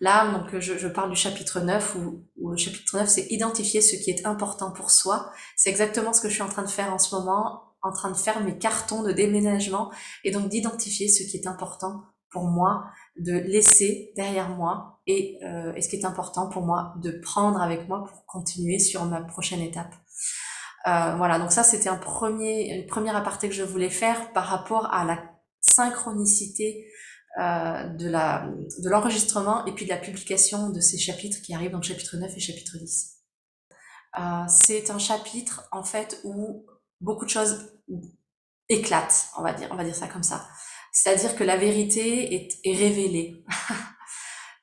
Là, 0.00 0.30
donc, 0.30 0.58
je, 0.60 0.88
parle 0.88 1.10
du 1.10 1.16
chapitre 1.16 1.60
9, 1.60 1.96
où, 1.96 2.50
le 2.50 2.56
chapitre 2.56 2.96
9, 2.96 3.08
c'est 3.08 3.26
identifier 3.30 3.80
ce 3.80 3.96
qui 3.96 4.10
est 4.10 4.26
important 4.26 4.70
pour 4.70 4.90
soi. 4.90 5.32
C'est 5.56 5.70
exactement 5.70 6.12
ce 6.12 6.20
que 6.20 6.28
je 6.28 6.34
suis 6.34 6.42
en 6.42 6.48
train 6.48 6.62
de 6.62 6.68
faire 6.68 6.92
en 6.92 6.98
ce 6.98 7.14
moment, 7.14 7.74
en 7.82 7.92
train 7.92 8.10
de 8.10 8.16
faire 8.16 8.42
mes 8.44 8.58
cartons 8.58 9.02
de 9.02 9.12
déménagement, 9.12 9.90
et 10.22 10.30
donc 10.30 10.48
d'identifier 10.48 11.08
ce 11.08 11.22
qui 11.22 11.38
est 11.38 11.46
important 11.46 12.02
pour 12.30 12.44
moi, 12.44 12.84
de 13.18 13.32
laisser 13.32 14.12
derrière 14.16 14.50
moi, 14.50 15.00
et, 15.06 15.38
euh, 15.44 15.72
et 15.74 15.80
ce 15.80 15.88
qui 15.88 15.96
est 15.96 16.04
important 16.04 16.48
pour 16.48 16.62
moi 16.62 16.94
de 17.02 17.12
prendre 17.12 17.60
avec 17.60 17.88
moi 17.88 18.04
pour 18.04 18.26
continuer 18.26 18.78
sur 18.78 19.04
ma 19.06 19.22
prochaine 19.22 19.60
étape. 19.60 19.94
Euh, 20.86 21.16
voilà, 21.16 21.38
donc 21.38 21.50
ça 21.50 21.64
c'était 21.64 21.88
un 21.88 21.96
premier, 21.96 22.72
une 22.72 22.86
première 22.86 23.16
aparté 23.16 23.48
que 23.48 23.54
je 23.54 23.64
voulais 23.64 23.90
faire 23.90 24.32
par 24.32 24.46
rapport 24.46 24.92
à 24.94 25.04
la 25.04 25.18
synchronicité 25.60 26.86
euh, 27.40 27.88
de 27.88 28.08
la 28.08 28.48
de 28.82 28.88
l'enregistrement 28.88 29.66
et 29.66 29.72
puis 29.72 29.84
de 29.84 29.90
la 29.90 29.96
publication 29.96 30.70
de 30.70 30.80
ces 30.80 30.96
chapitres 30.96 31.38
qui 31.42 31.54
arrivent, 31.54 31.72
donc 31.72 31.82
chapitre 31.82 32.16
9 32.16 32.32
et 32.36 32.40
chapitre 32.40 32.78
10. 32.78 33.16
Euh, 34.18 34.20
c'est 34.48 34.90
un 34.90 34.98
chapitre 34.98 35.68
en 35.72 35.82
fait 35.82 36.20
où 36.22 36.64
beaucoup 37.00 37.24
de 37.24 37.30
choses 37.30 37.72
éclatent, 38.68 39.26
on 39.38 39.42
va 39.42 39.54
dire, 39.54 39.68
on 39.72 39.76
va 39.76 39.82
dire 39.82 39.94
ça 39.94 40.06
comme 40.06 40.22
ça. 40.22 40.46
C'est-à-dire 40.92 41.34
que 41.34 41.42
la 41.42 41.56
vérité 41.56 42.48
est, 42.64 42.76
révélée. 42.76 43.44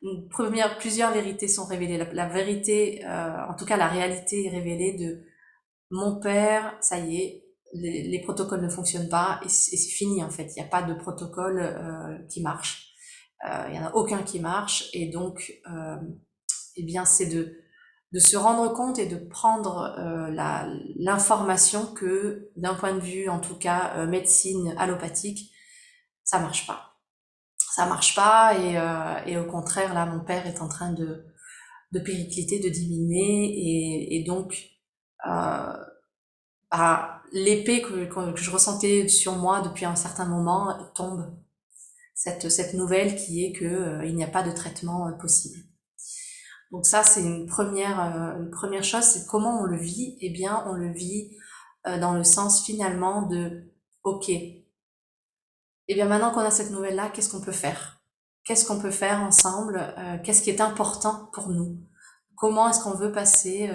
plusieurs 0.79 1.11
vérités 1.11 1.47
sont 1.47 1.65
révélées. 1.65 1.97
La, 1.97 2.11
la 2.11 2.27
vérité, 2.27 3.05
en 3.05 3.53
tout 3.55 3.65
cas 3.65 3.77
la 3.77 3.87
réalité 3.87 4.47
est 4.47 4.49
révélée 4.49 4.93
de 4.93 5.23
mon 5.93 6.19
père, 6.19 6.75
ça 6.81 6.97
y 6.97 7.17
est, 7.17 7.45
les, 7.71 8.19
protocoles 8.23 8.62
ne 8.62 8.69
fonctionnent 8.69 9.09
pas 9.09 9.39
et 9.45 9.50
c'est 9.50 9.77
fini 9.77 10.23
en 10.23 10.29
fait. 10.31 10.51
Il 10.55 10.62
n'y 10.62 10.67
a 10.67 10.69
pas 10.69 10.81
de 10.81 10.95
protocole 10.95 11.59
euh, 11.59 12.17
qui 12.29 12.41
marche. 12.41 12.89
Euh, 13.47 13.65
il 13.67 13.73
n'y 13.73 13.79
en 13.79 13.85
a 13.85 13.93
aucun 13.93 14.23
qui 14.23 14.39
marche 14.39 14.89
et 14.93 15.09
donc, 15.09 15.53
euh, 15.71 15.95
eh 16.77 16.83
bien, 16.83 17.05
c'est 17.05 17.27
de 17.27 18.19
se 18.19 18.35
rendre 18.35 18.73
compte 18.73 18.97
et 18.97 19.05
de 19.05 19.17
prendre 19.17 19.95
l'information 20.97 21.85
que 21.93 22.51
d'un 22.55 22.73
point 22.73 22.93
de 22.93 23.00
vue, 23.00 23.29
en 23.29 23.39
tout 23.39 23.55
cas, 23.55 24.05
médecine 24.05 24.73
allopathique, 24.77 25.51
ça 26.23 26.39
marche 26.39 26.65
pas. 26.65 26.95
Ça 27.75 27.88
marche 27.88 28.15
pas 28.15 28.55
et, 29.25 29.38
au 29.38 29.45
contraire, 29.45 29.93
là, 29.93 30.05
mon 30.05 30.23
père 30.23 30.45
est 30.47 30.62
en 30.62 30.67
train 30.67 30.93
de, 30.93 31.25
péricliter, 31.91 32.59
de 32.59 32.69
diminuer 32.69 34.15
et, 34.15 34.23
donc 34.23 34.72
bah, 35.23 37.21
l'épée 37.31 37.81
que, 37.81 38.09
je 38.35 38.51
ressentais 38.51 39.07
sur 39.07 39.35
moi 39.35 39.61
depuis 39.61 39.85
un 39.85 39.95
certain 39.95 40.25
moment 40.25 40.75
tombe. 40.95 41.35
Cette, 42.15 42.49
cette 42.49 42.73
nouvelle 42.73 43.15
qui 43.15 43.43
est 43.43 43.51
que 43.51 43.65
euh, 43.65 44.05
il 44.05 44.15
n'y 44.15 44.23
a 44.23 44.27
pas 44.27 44.43
de 44.43 44.51
traitement 44.51 45.07
euh, 45.07 45.11
possible. 45.11 45.57
Donc 46.71 46.85
ça, 46.85 47.03
c'est 47.03 47.21
une 47.21 47.45
première, 47.45 48.35
première 48.51 48.83
chose, 48.83 49.03
c'est 49.03 49.27
comment 49.27 49.61
on 49.61 49.65
le 49.65 49.77
vit. 49.77 50.17
Eh 50.21 50.31
bien, 50.31 50.63
on 50.65 50.73
le 50.73 50.91
vit 50.91 51.37
dans 51.85 52.13
le 52.15 52.23
sens 52.23 52.65
finalement 52.65 53.27
de, 53.27 53.71
ok, 54.03 54.29
eh 54.29 55.93
bien 55.93 56.05
maintenant 56.05 56.31
qu'on 56.31 56.39
a 56.39 56.49
cette 56.49 56.71
nouvelle-là, 56.71 57.09
qu'est-ce 57.09 57.29
qu'on 57.29 57.41
peut 57.41 57.51
faire? 57.51 58.01
Qu'est-ce 58.43 58.65
qu'on 58.65 58.79
peut 58.79 58.89
faire 58.89 59.21
ensemble? 59.21 59.93
Qu'est-ce 60.23 60.41
qui 60.41 60.49
est 60.49 60.61
important 60.61 61.29
pour 61.33 61.49
nous? 61.49 61.77
Comment 62.35 62.67
est-ce 62.69 62.83
qu'on 62.83 62.97
veut 62.97 63.11
passer 63.11 63.69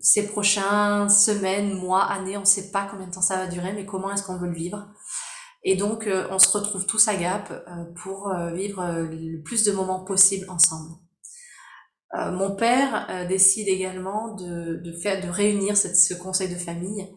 ces 0.00 0.26
prochaines 0.26 1.08
semaines, 1.08 1.74
mois, 1.74 2.04
années, 2.04 2.36
on 2.36 2.40
ne 2.40 2.46
sait 2.46 2.70
pas 2.70 2.88
combien 2.90 3.06
de 3.06 3.12
temps 3.12 3.22
ça 3.22 3.36
va 3.36 3.46
durer, 3.46 3.72
mais 3.72 3.86
comment 3.86 4.12
est-ce 4.12 4.22
qu'on 4.22 4.38
veut 4.38 4.48
le 4.48 4.54
vivre. 4.54 4.88
Et 5.62 5.76
donc, 5.76 6.08
on 6.30 6.38
se 6.38 6.48
retrouve 6.48 6.86
tous 6.86 7.08
à 7.08 7.16
Gap 7.16 7.52
pour 8.02 8.32
vivre 8.54 8.84
le 9.10 9.42
plus 9.42 9.64
de 9.64 9.72
moments 9.72 10.04
possible 10.04 10.46
ensemble. 10.48 10.94
mon 12.14 12.54
père 12.56 13.26
décide 13.28 13.68
également 13.68 14.34
de, 14.34 14.80
de, 14.84 14.92
faire, 14.92 15.24
de 15.24 15.28
réunir 15.28 15.76
ce 15.76 16.14
conseil 16.14 16.48
de 16.48 16.58
famille 16.58 17.08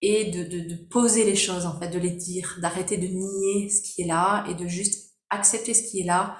et 0.00 0.30
de, 0.30 0.44
de, 0.44 0.68
de, 0.68 0.74
poser 0.88 1.24
les 1.24 1.36
choses, 1.36 1.66
en 1.66 1.78
fait, 1.78 1.88
de 1.88 1.98
les 1.98 2.10
dire, 2.10 2.58
d'arrêter 2.62 2.96
de 2.96 3.06
nier 3.06 3.68
ce 3.68 3.82
qui 3.82 4.02
est 4.02 4.06
là 4.06 4.44
et 4.48 4.54
de 4.54 4.66
juste 4.66 5.14
accepter 5.30 5.74
ce 5.74 5.82
qui 5.82 6.00
est 6.00 6.04
là 6.04 6.36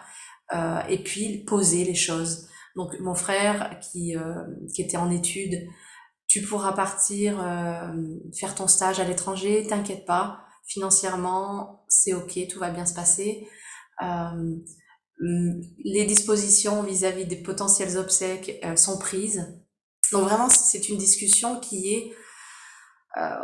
euh, 0.55 0.81
et 0.89 1.03
puis 1.03 1.45
poser 1.45 1.85
les 1.85 1.95
choses. 1.95 2.49
Donc 2.79 2.97
mon 3.01 3.17
frère 3.17 3.81
qui, 3.81 4.17
euh, 4.17 4.45
qui 4.73 4.83
était 4.83 4.97
en 4.97 5.11
études, 5.11 5.67
tu 6.29 6.43
pourras 6.43 6.73
partir 6.73 7.37
euh, 7.45 7.93
faire 8.39 8.55
ton 8.55 8.69
stage 8.69 9.01
à 9.01 9.05
l'étranger, 9.05 9.67
t'inquiète 9.67 10.07
pas, 10.07 10.45
financièrement 10.65 11.85
c'est 11.89 12.13
ok, 12.13 12.39
tout 12.49 12.61
va 12.61 12.71
bien 12.71 12.87
se 12.87 12.95
passer. 12.95 13.49
Euh, 14.01 14.55
les 15.21 16.05
dispositions 16.05 16.85
vis-à-vis 16.85 17.25
-vis 17.25 17.29
des 17.29 17.43
potentiels 17.43 17.97
obsèques 17.97 18.65
sont 18.77 18.99
prises. 18.99 19.61
Donc 20.13 20.23
vraiment 20.29 20.49
c'est 20.49 20.89
une 20.89 20.99
discussion 20.99 21.59
qui 21.59 21.93
est 21.95 22.13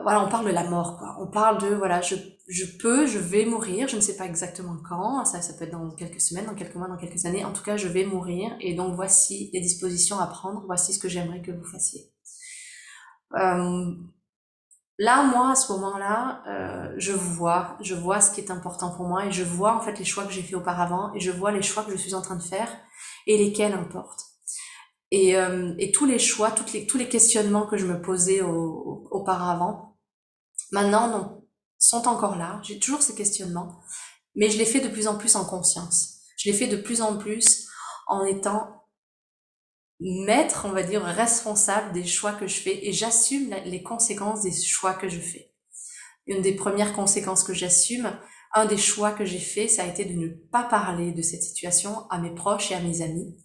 voilà, 0.04 0.24
on 0.24 0.28
parle 0.28 0.46
de 0.46 0.52
la 0.52 0.62
mort, 0.62 0.98
quoi. 0.98 1.16
On 1.18 1.28
parle 1.28 1.58
de, 1.60 1.74
voilà, 1.74 2.00
je, 2.00 2.14
je 2.46 2.64
peux, 2.78 3.06
je 3.06 3.18
vais 3.18 3.46
mourir, 3.46 3.88
je 3.88 3.96
ne 3.96 4.00
sais 4.00 4.16
pas 4.16 4.26
exactement 4.26 4.76
quand, 4.86 5.24
ça, 5.24 5.40
ça 5.40 5.54
peut 5.54 5.64
être 5.64 5.70
dans 5.70 5.90
quelques 5.92 6.20
semaines, 6.20 6.44
dans 6.44 6.54
quelques 6.54 6.74
mois, 6.74 6.88
dans 6.88 6.96
quelques 6.96 7.24
années, 7.24 7.44
en 7.44 7.52
tout 7.52 7.62
cas, 7.62 7.76
je 7.76 7.88
vais 7.88 8.04
mourir, 8.04 8.54
et 8.60 8.74
donc 8.74 8.94
voici 8.94 9.50
les 9.54 9.60
dispositions 9.60 10.18
à 10.18 10.26
prendre, 10.26 10.62
voici 10.66 10.92
ce 10.92 10.98
que 10.98 11.08
j'aimerais 11.08 11.40
que 11.40 11.52
vous 11.52 11.64
fassiez. 11.64 12.02
Euh, 13.34 13.94
là, 14.98 15.22
moi, 15.24 15.52
à 15.52 15.54
ce 15.54 15.72
moment-là, 15.72 16.42
euh, 16.46 16.94
je 16.98 17.12
vois, 17.12 17.78
je 17.80 17.94
vois 17.94 18.20
ce 18.20 18.34
qui 18.34 18.42
est 18.42 18.50
important 18.50 18.90
pour 18.94 19.06
moi, 19.06 19.24
et 19.24 19.32
je 19.32 19.42
vois, 19.42 19.74
en 19.74 19.80
fait, 19.80 19.98
les 19.98 20.04
choix 20.04 20.24
que 20.24 20.32
j'ai 20.32 20.42
fait 20.42 20.54
auparavant, 20.54 21.14
et 21.14 21.20
je 21.20 21.30
vois 21.30 21.50
les 21.50 21.62
choix 21.62 21.82
que 21.82 21.92
je 21.92 21.96
suis 21.96 22.14
en 22.14 22.20
train 22.20 22.36
de 22.36 22.42
faire, 22.42 22.68
et 23.26 23.38
lesquels 23.38 23.72
importent. 23.72 24.26
Et, 25.10 25.36
euh, 25.36 25.74
et, 25.78 25.92
tous 25.92 26.04
les 26.04 26.18
choix, 26.18 26.54
les, 26.74 26.86
tous 26.86 26.98
les 26.98 27.08
questionnements 27.08 27.66
que 27.66 27.78
je 27.78 27.86
me 27.86 28.02
posais 28.02 28.42
au, 28.42 29.08
auparavant, 29.10 29.96
maintenant 30.72 31.08
non, 31.08 31.43
sont 31.88 32.08
encore 32.08 32.36
là. 32.36 32.60
J'ai 32.62 32.78
toujours 32.78 33.02
ces 33.02 33.14
questionnements, 33.14 33.80
mais 34.34 34.50
je 34.50 34.58
les 34.58 34.64
fais 34.64 34.80
de 34.80 34.88
plus 34.88 35.06
en 35.06 35.16
plus 35.16 35.36
en 35.36 35.44
conscience. 35.44 36.20
Je 36.38 36.50
les 36.50 36.56
fais 36.56 36.66
de 36.66 36.76
plus 36.76 37.02
en 37.02 37.18
plus 37.18 37.68
en 38.06 38.24
étant 38.24 38.86
maître, 40.00 40.66
on 40.66 40.72
va 40.72 40.82
dire, 40.82 41.02
responsable 41.02 41.92
des 41.92 42.04
choix 42.04 42.32
que 42.32 42.46
je 42.46 42.60
fais 42.60 42.86
et 42.86 42.92
j'assume 42.92 43.54
les 43.64 43.82
conséquences 43.82 44.42
des 44.42 44.52
choix 44.52 44.94
que 44.94 45.08
je 45.08 45.20
fais. 45.20 45.52
Une 46.26 46.42
des 46.42 46.54
premières 46.56 46.94
conséquences 46.94 47.44
que 47.44 47.54
j'assume, 47.54 48.18
un 48.54 48.66
des 48.66 48.78
choix 48.78 49.12
que 49.12 49.24
j'ai 49.24 49.38
fait, 49.38 49.68
ça 49.68 49.84
a 49.84 49.86
été 49.86 50.04
de 50.04 50.18
ne 50.18 50.28
pas 50.28 50.64
parler 50.64 51.12
de 51.12 51.22
cette 51.22 51.42
situation 51.42 52.08
à 52.10 52.18
mes 52.18 52.34
proches 52.34 52.70
et 52.70 52.74
à 52.74 52.80
mes 52.80 53.02
amis 53.02 53.36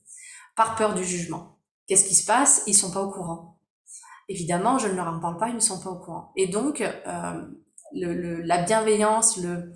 par 0.55 0.75
peur 0.75 0.93
du 0.93 1.03
jugement. 1.03 1.60
Qu'est-ce 1.88 2.05
qui 2.05 2.15
se 2.15 2.25
passe? 2.25 2.63
Ils 2.67 2.75
sont 2.75 2.91
pas 2.91 3.01
au 3.01 3.12
courant. 3.12 3.60
Évidemment, 4.27 4.77
je 4.77 4.88
ne 4.88 4.93
leur 4.93 5.08
en 5.08 5.19
parle 5.19 5.38
pas, 5.38 5.50
ils 5.50 5.55
ne 5.55 5.60
sont 5.60 5.81
pas 5.81 5.89
au 5.89 6.00
courant. 6.00 6.31
Et 6.36 6.48
donc, 6.48 6.81
euh, 6.81 7.48
le, 7.93 8.13
le, 8.13 8.41
la 8.41 8.62
bienveillance, 8.62 9.38
le 9.38 9.74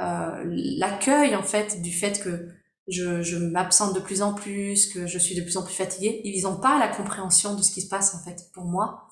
euh, 0.00 0.42
l'accueil 0.46 1.36
en 1.36 1.42
fait 1.42 1.82
du 1.82 1.92
fait 1.92 2.22
que 2.22 2.48
je, 2.88 3.22
je 3.22 3.36
m'absente 3.36 3.94
de 3.94 4.00
plus 4.00 4.22
en 4.22 4.34
plus, 4.34 4.92
que 4.92 5.06
je 5.06 5.18
suis 5.18 5.34
de 5.34 5.42
plus 5.42 5.56
en 5.56 5.62
plus 5.62 5.74
fatiguée, 5.74 6.20
ils 6.24 6.42
n'ont 6.42 6.56
pas 6.56 6.78
la 6.78 6.88
compréhension 6.88 7.54
de 7.54 7.62
ce 7.62 7.70
qui 7.72 7.82
se 7.82 7.88
passe 7.88 8.14
en 8.14 8.22
fait 8.24 8.50
pour 8.52 8.64
moi. 8.64 9.08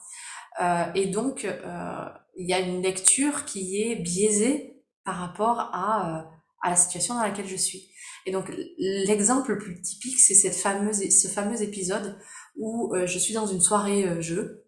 Euh, 0.61 0.85
et 0.95 1.07
donc, 1.07 1.45
euh, 1.45 2.05
il 2.37 2.49
y 2.49 2.53
a 2.53 2.59
une 2.61 2.83
lecture 2.83 3.45
qui 3.45 3.81
est 3.83 3.97
biaisée 3.97 4.83
par 5.05 5.17
rapport 5.17 5.71
à, 5.73 6.21
euh, 6.21 6.23
à 6.63 6.71
la 6.71 6.77
situation 6.77 7.15
dans 7.15 7.23
laquelle 7.23 7.47
je 7.47 7.57
suis. 7.57 7.91
Et 8.27 8.33
donc 8.33 8.53
l'exemple 8.79 9.53
le 9.53 9.59
plus 9.59 9.81
typique, 9.81 10.19
c'est 10.19 10.35
cette 10.35 10.55
fameuse, 10.55 11.09
ce 11.09 11.29
fameux 11.29 11.63
épisode 11.63 12.19
où 12.57 12.95
euh, 12.95 13.07
je 13.07 13.19
suis 13.19 13.33
dans 13.33 13.47
une 13.47 13.61
soirée 13.61 14.21
jeu. 14.21 14.67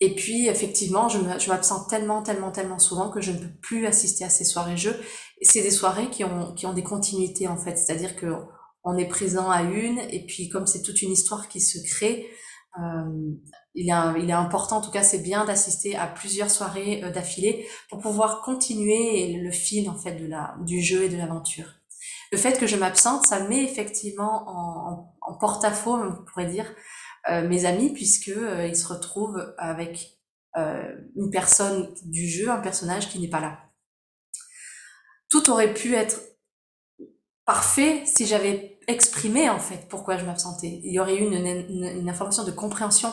Et 0.00 0.14
puis 0.14 0.46
effectivement, 0.46 1.08
je 1.08 1.48
m'absente 1.48 1.88
tellement, 1.88 2.22
tellement, 2.22 2.52
tellement 2.52 2.78
souvent 2.78 3.10
que 3.10 3.20
je 3.20 3.32
ne 3.32 3.38
peux 3.38 3.52
plus 3.60 3.86
assister 3.86 4.24
à 4.24 4.30
ces 4.30 4.44
soirées 4.44 4.76
jeux. 4.76 4.96
Et 5.40 5.44
c'est 5.44 5.62
des 5.62 5.72
soirées 5.72 6.08
qui 6.10 6.24
ont, 6.24 6.54
qui 6.54 6.66
ont 6.66 6.72
des 6.72 6.84
continuités 6.84 7.48
en 7.48 7.56
fait, 7.56 7.76
c'est-à-dire 7.76 8.16
que 8.16 8.32
on 8.84 8.96
est 8.96 9.08
présent 9.08 9.50
à 9.50 9.62
une 9.62 9.98
et 10.10 10.24
puis 10.24 10.48
comme 10.48 10.66
c'est 10.66 10.82
toute 10.82 11.02
une 11.02 11.10
histoire 11.10 11.48
qui 11.48 11.60
se 11.60 11.78
crée, 11.84 12.26
euh, 12.78 13.32
il, 13.74 13.90
est, 13.90 14.22
il 14.22 14.30
est 14.30 14.34
important, 14.34 14.78
en 14.78 14.80
tout 14.80 14.90
cas 14.90 15.02
c'est 15.02 15.18
bien 15.18 15.44
d'assister 15.44 15.96
à 15.96 16.06
plusieurs 16.06 16.50
soirées 16.50 17.02
euh, 17.02 17.10
d'affilée 17.10 17.66
pour 17.90 17.98
pouvoir 17.98 18.40
continuer 18.42 19.32
le 19.32 19.50
fil 19.50 19.90
en 19.90 19.98
fait 19.98 20.14
de 20.14 20.26
la, 20.26 20.54
du 20.64 20.80
jeu 20.80 21.04
et 21.04 21.08
de 21.08 21.16
l'aventure. 21.16 21.74
Le 22.30 22.38
fait 22.38 22.58
que 22.58 22.66
je 22.66 22.76
m'absente, 22.76 23.24
ça 23.24 23.48
met 23.48 23.64
effectivement 23.64 24.44
en, 24.46 25.14
en, 25.22 25.38
porte-à-faux, 25.38 25.96
on 25.96 26.24
pourrait 26.26 26.50
dire, 26.50 26.66
mes 27.28 27.64
amis, 27.66 27.92
puisque 27.92 28.28
euh, 28.28 28.66
ils 28.66 28.76
se 28.76 28.86
retrouvent 28.86 29.54
avec 29.58 30.18
euh, 30.56 30.94
une 31.14 31.30
personne 31.30 31.94
du 32.04 32.26
jeu, 32.26 32.50
un 32.50 32.60
personnage 32.60 33.10
qui 33.10 33.20
n'est 33.20 33.28
pas 33.28 33.40
là. 33.40 33.58
Tout 35.30 35.50
aurait 35.50 35.74
pu 35.74 35.94
être 35.94 36.20
parfait 37.44 38.02
si 38.06 38.26
j'avais 38.26 38.78
exprimé 38.88 39.50
en 39.50 39.58
fait 39.58 39.88
pourquoi 39.88 40.16
je 40.16 40.24
m'absentais. 40.24 40.80
Il 40.82 40.92
y 40.92 40.98
aurait 40.98 41.16
eu 41.16 41.26
une, 41.26 42.08
information 42.08 42.44
de 42.44 42.50
compréhension. 42.50 43.12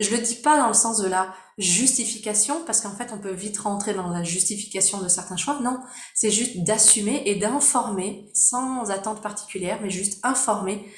Je 0.00 0.10
le 0.10 0.18
dis 0.18 0.36
pas 0.36 0.56
dans 0.56 0.68
le 0.68 0.74
sens 0.74 0.98
de 0.98 1.06
la 1.06 1.32
justification, 1.58 2.64
parce 2.64 2.80
qu'en 2.80 2.96
fait, 2.96 3.12
on 3.12 3.18
peut 3.18 3.32
vite 3.32 3.58
rentrer 3.58 3.92
dans 3.92 4.08
la 4.08 4.24
justification 4.24 5.00
de 5.00 5.08
certains 5.08 5.36
choix. 5.36 5.60
Non, 5.60 5.78
c'est 6.14 6.30
juste 6.30 6.64
d'assumer 6.64 7.22
et 7.26 7.36
d'informer, 7.36 8.30
sans 8.34 8.90
attente 8.90 9.20
particulière, 9.20 9.78
mais 9.82 9.90
juste 9.90 10.18
informer 10.24 10.90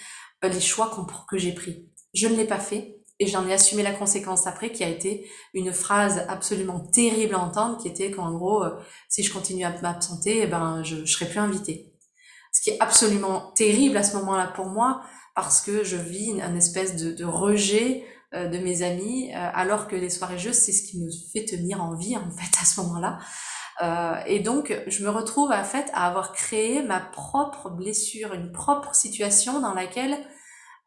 euh, 0.44 0.48
les 0.48 0.60
choix 0.60 0.96
que 1.28 1.36
j'ai 1.36 1.52
pris. 1.52 1.90
Je 2.14 2.28
ne 2.28 2.36
l'ai 2.36 2.46
pas 2.46 2.60
fait 2.60 2.94
et 3.20 3.26
j'en 3.26 3.46
ai 3.46 3.52
assumé 3.52 3.82
la 3.82 3.92
conséquence 3.92 4.46
après, 4.46 4.72
qui 4.72 4.82
a 4.82 4.88
été 4.88 5.30
une 5.52 5.72
phrase 5.72 6.24
absolument 6.28 6.80
terrible 6.80 7.34
à 7.34 7.40
entendre, 7.40 7.78
qui 7.78 7.88
était 7.88 8.10
qu'en 8.10 8.32
gros, 8.32 8.64
euh, 8.64 8.70
si 9.08 9.22
je 9.22 9.32
continue 9.32 9.64
à 9.64 9.70
m'absenter, 9.80 10.40
eh 10.42 10.46
ben, 10.46 10.82
je, 10.82 10.96
ne 10.96 11.06
serai 11.06 11.26
plus 11.26 11.38
invitée. 11.38 11.92
Ce 12.52 12.60
qui 12.60 12.70
est 12.70 12.80
absolument 12.80 13.52
terrible 13.54 13.96
à 13.96 14.02
ce 14.02 14.16
moment-là 14.16 14.48
pour 14.48 14.66
moi, 14.66 15.02
parce 15.36 15.60
que 15.60 15.84
je 15.84 15.96
vis 15.96 16.40
un 16.40 16.56
espèce 16.56 16.96
de, 16.96 17.24
rejet 17.24 18.04
euh, 18.34 18.48
de 18.48 18.58
mes 18.58 18.82
amis, 18.82 19.30
euh, 19.32 19.50
alors 19.54 19.86
que 19.86 19.94
les 19.94 20.10
soirées 20.10 20.38
jeux, 20.38 20.52
c'est 20.52 20.72
ce 20.72 20.82
qui 20.82 20.98
me 20.98 21.08
fait 21.32 21.44
tenir 21.44 21.82
en 21.82 21.94
vie, 21.94 22.16
en 22.16 22.30
fait, 22.30 22.58
à 22.60 22.64
ce 22.64 22.80
moment-là. 22.80 23.18
Et 24.26 24.38
donc, 24.38 24.72
je 24.86 25.02
me 25.02 25.10
retrouve, 25.10 25.50
en 25.50 25.64
fait, 25.64 25.90
à 25.94 26.06
avoir 26.06 26.32
créé 26.32 26.80
ma 26.82 27.00
propre 27.00 27.70
blessure, 27.70 28.32
une 28.32 28.52
propre 28.52 28.94
situation 28.94 29.60
dans 29.60 29.74
laquelle, 29.74 30.16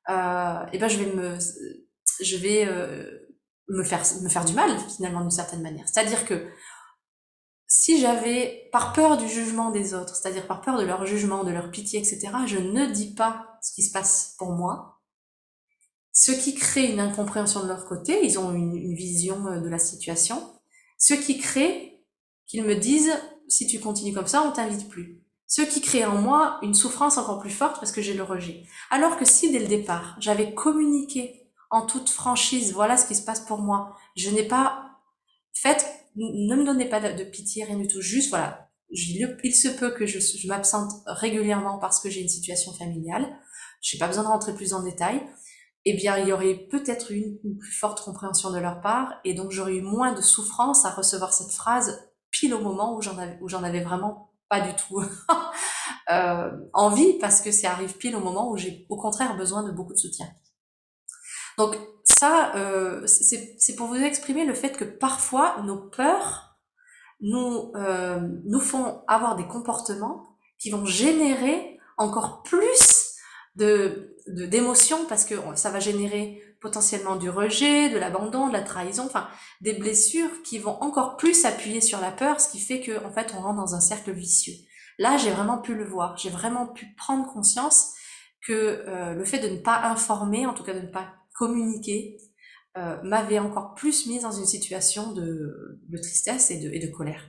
euh, 0.09 0.65
eh 0.73 0.77
ben, 0.77 0.87
je 0.87 0.97
vais 0.97 1.13
me, 1.13 1.37
je 2.21 2.37
vais 2.37 2.65
me 3.69 3.83
faire, 3.83 4.03
me 4.21 4.29
faire 4.29 4.45
du 4.45 4.53
mal, 4.53 4.77
finalement, 4.95 5.21
d'une 5.21 5.31
certaine 5.31 5.61
manière. 5.61 5.87
C'est-à-dire 5.87 6.25
que, 6.25 6.47
si 7.67 7.99
j'avais, 7.99 8.69
par 8.71 8.93
peur 8.93 9.17
du 9.17 9.27
jugement 9.27 9.71
des 9.71 9.93
autres, 9.93 10.15
c'est-à-dire 10.15 10.47
par 10.47 10.61
peur 10.61 10.77
de 10.77 10.85
leur 10.85 11.05
jugement, 11.05 11.43
de 11.43 11.51
leur 11.51 11.69
pitié, 11.69 11.99
etc., 11.99 12.29
je 12.45 12.57
ne 12.57 12.85
dis 12.85 13.13
pas 13.13 13.59
ce 13.61 13.73
qui 13.73 13.83
se 13.83 13.91
passe 13.91 14.35
pour 14.37 14.53
moi, 14.53 15.01
ce 16.13 16.31
qui 16.31 16.55
crée 16.55 16.91
une 16.91 16.99
incompréhension 16.99 17.61
de 17.61 17.67
leur 17.67 17.85
côté, 17.85 18.25
ils 18.25 18.39
ont 18.39 18.51
une, 18.51 18.75
une 18.75 18.95
vision 18.95 19.47
euh, 19.47 19.59
de 19.59 19.69
la 19.69 19.79
situation, 19.79 20.41
ce 20.97 21.13
qui 21.13 21.37
crée 21.37 22.03
qu'ils 22.47 22.63
me 22.63 22.75
disent, 22.75 23.13
si 23.47 23.67
tu 23.67 23.79
continues 23.79 24.13
comme 24.13 24.27
ça, 24.27 24.43
on 24.43 24.51
t'invite 24.51 24.89
plus. 24.89 25.21
Ce 25.47 25.62
qui 25.62 25.79
crée 25.79 26.05
en 26.05 26.21
moi 26.21 26.60
une 26.62 26.73
souffrance 26.73 27.17
encore 27.17 27.39
plus 27.39 27.49
forte 27.49 27.79
parce 27.79 27.93
que 27.93 28.01
j'ai 28.01 28.13
le 28.13 28.23
rejet. 28.23 28.63
Alors 28.91 29.17
que 29.17 29.23
si 29.23 29.49
dès 29.49 29.60
le 29.60 29.67
départ, 29.67 30.17
j'avais 30.19 30.53
communiqué 30.53 31.49
en 31.69 31.86
toute 31.86 32.10
franchise, 32.10 32.73
voilà 32.73 32.97
ce 32.97 33.07
qui 33.07 33.15
se 33.15 33.23
passe 33.23 33.39
pour 33.39 33.60
moi, 33.60 33.95
je 34.15 34.29
n'ai 34.29 34.43
pas 34.43 34.91
fait, 35.53 35.86
ne 36.15 36.55
me 36.55 36.65
donnez 36.65 36.86
pas 36.86 36.99
de, 36.99 37.23
pitié, 37.23 37.63
rien 37.63 37.77
du 37.77 37.88
tout, 37.88 38.01
juste 38.01 38.29
voilà, 38.29 38.69
il 38.89 39.55
se 39.55 39.67
peut 39.69 39.91
que 39.91 40.05
je, 40.05 40.47
m'absente 40.47 40.91
régulièrement 41.05 41.77
parce 41.79 41.99
que 41.99 42.10
j'ai 42.10 42.21
une 42.21 42.29
situation 42.29 42.73
familiale, 42.73 43.38
je 43.81 43.95
n'ai 43.95 43.99
pas 43.99 44.07
besoin 44.07 44.23
de 44.23 44.29
rentrer 44.29 44.53
plus 44.53 44.73
en 44.73 44.83
détail, 44.83 45.21
eh 45.86 45.93
bien, 45.93 46.17
il 46.17 46.27
y 46.27 46.33
aurait 46.33 46.67
peut-être 46.69 47.12
une, 47.12 47.38
une 47.43 47.57
plus 47.57 47.71
forte 47.71 48.01
compréhension 48.01 48.51
de 48.51 48.60
leur 48.60 48.81
part, 48.81 49.13
et 49.23 49.33
donc 49.33 49.51
j'aurais 49.51 49.75
eu 49.75 49.81
moins 49.81 50.13
de 50.13 50.21
souffrance 50.21 50.86
à 50.86 50.91
recevoir 50.91 51.33
cette 51.33 51.51
phrase 51.51 52.12
pile 52.31 52.53
au 52.53 52.62
moment 52.62 52.97
où 52.97 53.01
j'en 53.01 53.63
avais 53.63 53.83
vraiment 53.83 54.26
pas 54.49 54.62
du 54.62 54.73
tout 54.75 55.01
euh, 56.12 56.51
envie, 56.73 57.17
parce 57.19 57.41
que 57.41 57.51
ça 57.51 57.71
arrive 57.71 57.97
pile 57.97 58.15
au 58.15 58.19
moment 58.19 58.49
où 58.51 58.57
j'ai 58.57 58.86
au 58.89 58.97
contraire 58.97 59.36
besoin 59.36 59.63
de 59.63 59.71
beaucoup 59.71 59.93
de 59.93 59.97
soutien. 59.97 60.27
Donc 61.57 61.75
ça, 62.03 62.55
euh, 62.55 63.05
c'est 63.07 63.75
pour 63.75 63.88
vous 63.88 63.95
exprimer 63.95 64.45
le 64.45 64.53
fait 64.53 64.77
que 64.77 64.86
parfois 64.86 65.62
nos 65.63 65.77
peurs 65.77 66.57
nous, 67.19 67.71
euh, 67.75 68.19
nous 68.45 68.60
font 68.60 69.03
avoir 69.07 69.36
des 69.36 69.47
comportements 69.47 70.38
qui 70.60 70.69
vont 70.69 70.86
générer 70.86 71.79
encore 71.97 72.43
plus 72.43 73.15
de 73.55 74.13
d'émotions 74.27 75.05
parce 75.07 75.23
que 75.23 75.36
ça 75.55 75.69
va 75.69 75.79
générer 75.79 76.43
potentiellement 76.61 77.15
du 77.15 77.29
rejet, 77.29 77.89
de 77.89 77.97
l'abandon, 77.97 78.47
de 78.47 78.53
la 78.53 78.61
trahison, 78.61 79.05
enfin 79.05 79.27
des 79.61 79.73
blessures 79.73 80.41
qui 80.43 80.59
vont 80.59 80.81
encore 80.81 81.17
plus 81.17 81.45
appuyer 81.45 81.81
sur 81.81 81.99
la 81.99 82.11
peur, 82.11 82.39
ce 82.39 82.49
qui 82.49 82.59
fait 82.59 82.81
que 82.81 83.03
en 83.05 83.11
fait 83.11 83.33
on 83.37 83.41
rentre 83.41 83.57
dans 83.57 83.75
un 83.75 83.81
cercle 83.81 84.11
vicieux. 84.11 84.55
Là, 84.99 85.17
j'ai 85.17 85.29
vraiment 85.31 85.59
pu 85.59 85.75
le 85.75 85.85
voir, 85.85 86.17
j'ai 86.17 86.29
vraiment 86.29 86.67
pu 86.67 86.87
prendre 86.97 87.31
conscience 87.31 87.93
que 88.41 88.53
euh, 88.87 89.13
le 89.13 89.25
fait 89.25 89.39
de 89.39 89.49
ne 89.49 89.57
pas 89.59 89.81
informer, 89.83 90.45
en 90.45 90.53
tout 90.53 90.63
cas 90.63 90.73
de 90.73 90.79
ne 90.79 90.91
pas 90.91 91.13
communiquer, 91.33 92.17
euh, 92.77 93.01
m'avait 93.01 93.39
encore 93.39 93.73
plus 93.73 94.05
mise 94.05 94.21
dans 94.21 94.31
une 94.31 94.45
situation 94.45 95.11
de, 95.13 95.79
de 95.87 95.97
tristesse 95.97 96.51
et 96.51 96.59
de, 96.59 96.87
colère. 96.91 97.23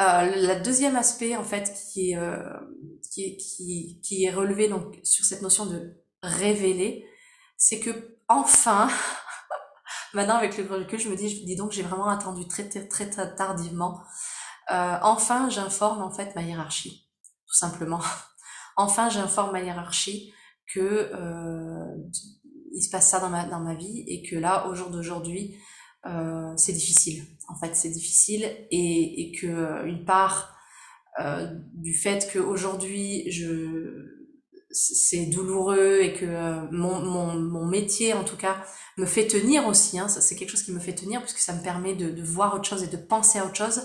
Euh, 0.00 0.24
le 0.24 0.64
deuxième 0.64 0.96
aspect, 0.96 1.36
en 1.36 1.44
fait, 1.44 1.72
qui 1.92 2.10
est, 2.10 2.16
euh, 2.16 2.42
qui, 3.12 3.24
est, 3.24 3.36
qui, 3.36 4.00
qui 4.02 4.24
est 4.24 4.32
relevé 4.32 4.68
donc, 4.68 4.98
sur 5.04 5.24
cette 5.24 5.42
notion 5.42 5.66
de 5.66 6.02
révéler, 6.22 7.06
c'est 7.60 7.78
que 7.78 8.16
enfin, 8.26 8.88
maintenant 10.14 10.36
avec 10.36 10.56
le 10.56 10.64
recul, 10.64 10.98
je 10.98 11.10
me 11.10 11.14
dis, 11.14 11.28
je 11.28 11.44
dis 11.44 11.56
donc, 11.56 11.72
j'ai 11.72 11.82
vraiment 11.82 12.08
attendu 12.08 12.48
très, 12.48 12.68
très, 12.68 12.88
très, 12.88 13.34
tardivement. 13.36 14.00
Euh, 14.72 14.96
enfin, 15.02 15.50
j'informe 15.50 16.00
en 16.00 16.10
fait 16.10 16.34
ma 16.34 16.42
hiérarchie, 16.42 17.06
tout 17.46 17.54
simplement. 17.54 18.00
enfin, 18.76 19.10
j'informe 19.10 19.52
ma 19.52 19.60
hiérarchie 19.60 20.32
que 20.72 21.10
euh, 21.14 21.96
il 22.72 22.82
se 22.82 22.88
passe 22.90 23.10
ça 23.10 23.20
dans 23.20 23.28
ma, 23.28 23.44
dans 23.44 23.60
ma 23.60 23.74
vie 23.74 24.04
et 24.06 24.22
que 24.22 24.36
là, 24.36 24.66
au 24.68 24.74
jour 24.74 24.88
d'aujourd'hui, 24.88 25.54
euh, 26.06 26.54
c'est 26.56 26.72
difficile. 26.72 27.26
En 27.48 27.58
fait, 27.58 27.76
c'est 27.76 27.90
difficile 27.90 28.44
et, 28.70 29.22
et 29.22 29.32
que 29.32 29.84
une 29.84 30.06
part 30.06 30.56
euh, 31.18 31.46
du 31.74 31.92
fait 31.92 32.30
qu'aujourd'hui 32.32 33.30
je 33.30 34.19
c'est 34.72 35.26
douloureux 35.26 36.00
et 36.00 36.12
que 36.12 36.24
euh, 36.24 36.66
mon, 36.70 37.00
mon, 37.00 37.34
mon, 37.34 37.66
métier 37.66 38.12
en 38.12 38.24
tout 38.24 38.36
cas 38.36 38.64
me 38.96 39.06
fait 39.06 39.26
tenir 39.26 39.66
aussi 39.66 39.98
hein, 39.98 40.08
c'est 40.08 40.36
quelque 40.36 40.50
chose 40.50 40.62
qui 40.62 40.72
me 40.72 40.78
fait 40.78 40.94
tenir 40.94 41.20
puisque 41.20 41.38
ça 41.38 41.52
me 41.52 41.62
permet 41.62 41.94
de, 41.94 42.22
voir 42.22 42.54
autre 42.54 42.68
chose 42.68 42.82
et 42.82 42.86
de 42.86 42.96
penser 42.96 43.38
à 43.38 43.46
autre 43.46 43.56
chose. 43.56 43.82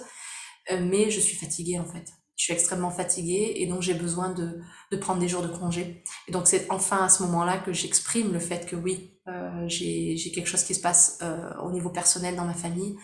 Euh, 0.72 0.84
mais 0.84 1.10
je 1.12 1.20
suis 1.20 1.36
fatiguée 1.36 1.80
en 1.80 1.86
fait. 1.86 2.06
Je 2.38 2.44
suis 2.44 2.54
extrêmement 2.54 2.92
fatiguée 2.92 3.54
et 3.56 3.66
donc 3.66 3.82
j'ai 3.82 3.94
besoin 3.94 4.30
de, 4.34 4.60
de, 4.92 4.98
prendre 4.98 5.20
des 5.20 5.28
jours 5.28 5.42
de 5.42 5.48
congé. 5.48 6.04
Et 6.28 6.32
donc 6.32 6.48
c'est 6.48 6.68
enfin 6.70 7.06
à 7.06 7.10
ce 7.10 7.24
moment 7.24 7.46
là 7.46 7.58
que 7.58 7.72
j'exprime 7.72 8.34
le 8.34 8.40
fait 8.40 8.66
que 8.66 8.76
oui 8.76 9.20
euh, 9.28 9.66
j'ai 9.68 10.32
quelque 10.34 10.48
chose 10.48 10.64
qui 10.64 10.76
se 10.76 10.82
passe 10.82 11.20
au 11.64 11.72
niveau 11.72 11.90
personnel 11.90 12.36
dans 12.36 12.46
ma 12.46 12.54
famille 12.54 12.96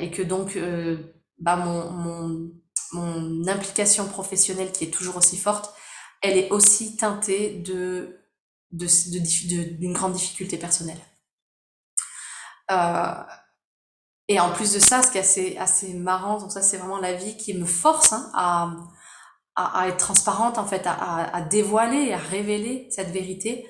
et 0.00 0.10
que 0.10 0.22
donc 0.22 0.58
bah, 1.38 1.56
mon, 1.56 2.50
mon 2.92 3.46
implication 3.46 4.06
professionnelle 4.06 4.72
qui 4.72 4.84
est 4.84 4.90
toujours 4.90 5.16
aussi 5.16 5.36
forte, 5.36 5.74
elle 6.22 6.36
est 6.36 6.50
aussi 6.50 6.96
teintée 6.96 7.50
d'une 7.50 8.16
de, 8.72 9.86
de, 9.86 9.92
grande 9.92 10.12
difficulté 10.12 10.56
personnelle. 10.58 11.00
Euh, 12.70 13.14
et 14.28 14.40
en 14.40 14.52
plus 14.52 14.72
de 14.72 14.80
ça, 14.80 15.02
ce 15.02 15.10
qui 15.10 15.18
est 15.18 15.20
assez, 15.20 15.56
assez 15.56 15.94
marrant, 15.94 16.38
donc 16.38 16.50
ça 16.50 16.62
c'est 16.62 16.78
vraiment 16.78 16.98
la 16.98 17.14
vie 17.14 17.36
qui 17.36 17.54
me 17.54 17.64
force 17.64 18.12
hein, 18.12 18.30
à, 18.34 18.72
à, 19.54 19.88
être 19.88 19.98
transparente 19.98 20.58
à, 20.58 21.36
à, 21.36 21.40
dévoiler, 21.42 22.12
à 22.12 22.18
révéler 22.18 22.88
cette 22.90 23.10
vérité, 23.10 23.68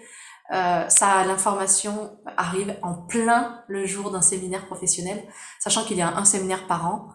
euh, 0.53 0.89
l'information 1.01 2.19
arrive 2.37 2.77
en 2.83 2.95
plein 2.95 3.65
le 3.69 3.85
jour 3.85 4.11
d'un 4.11 4.23
séminaire 4.23 4.67
professionnel, 4.67 5.23
sachant 5.61 5.85
qu'il 5.85 5.97
y 5.97 6.03
a 6.03 6.17
un 6.17 6.25
séminaire 6.25 6.67
par 6.67 6.87
an. 6.87 7.09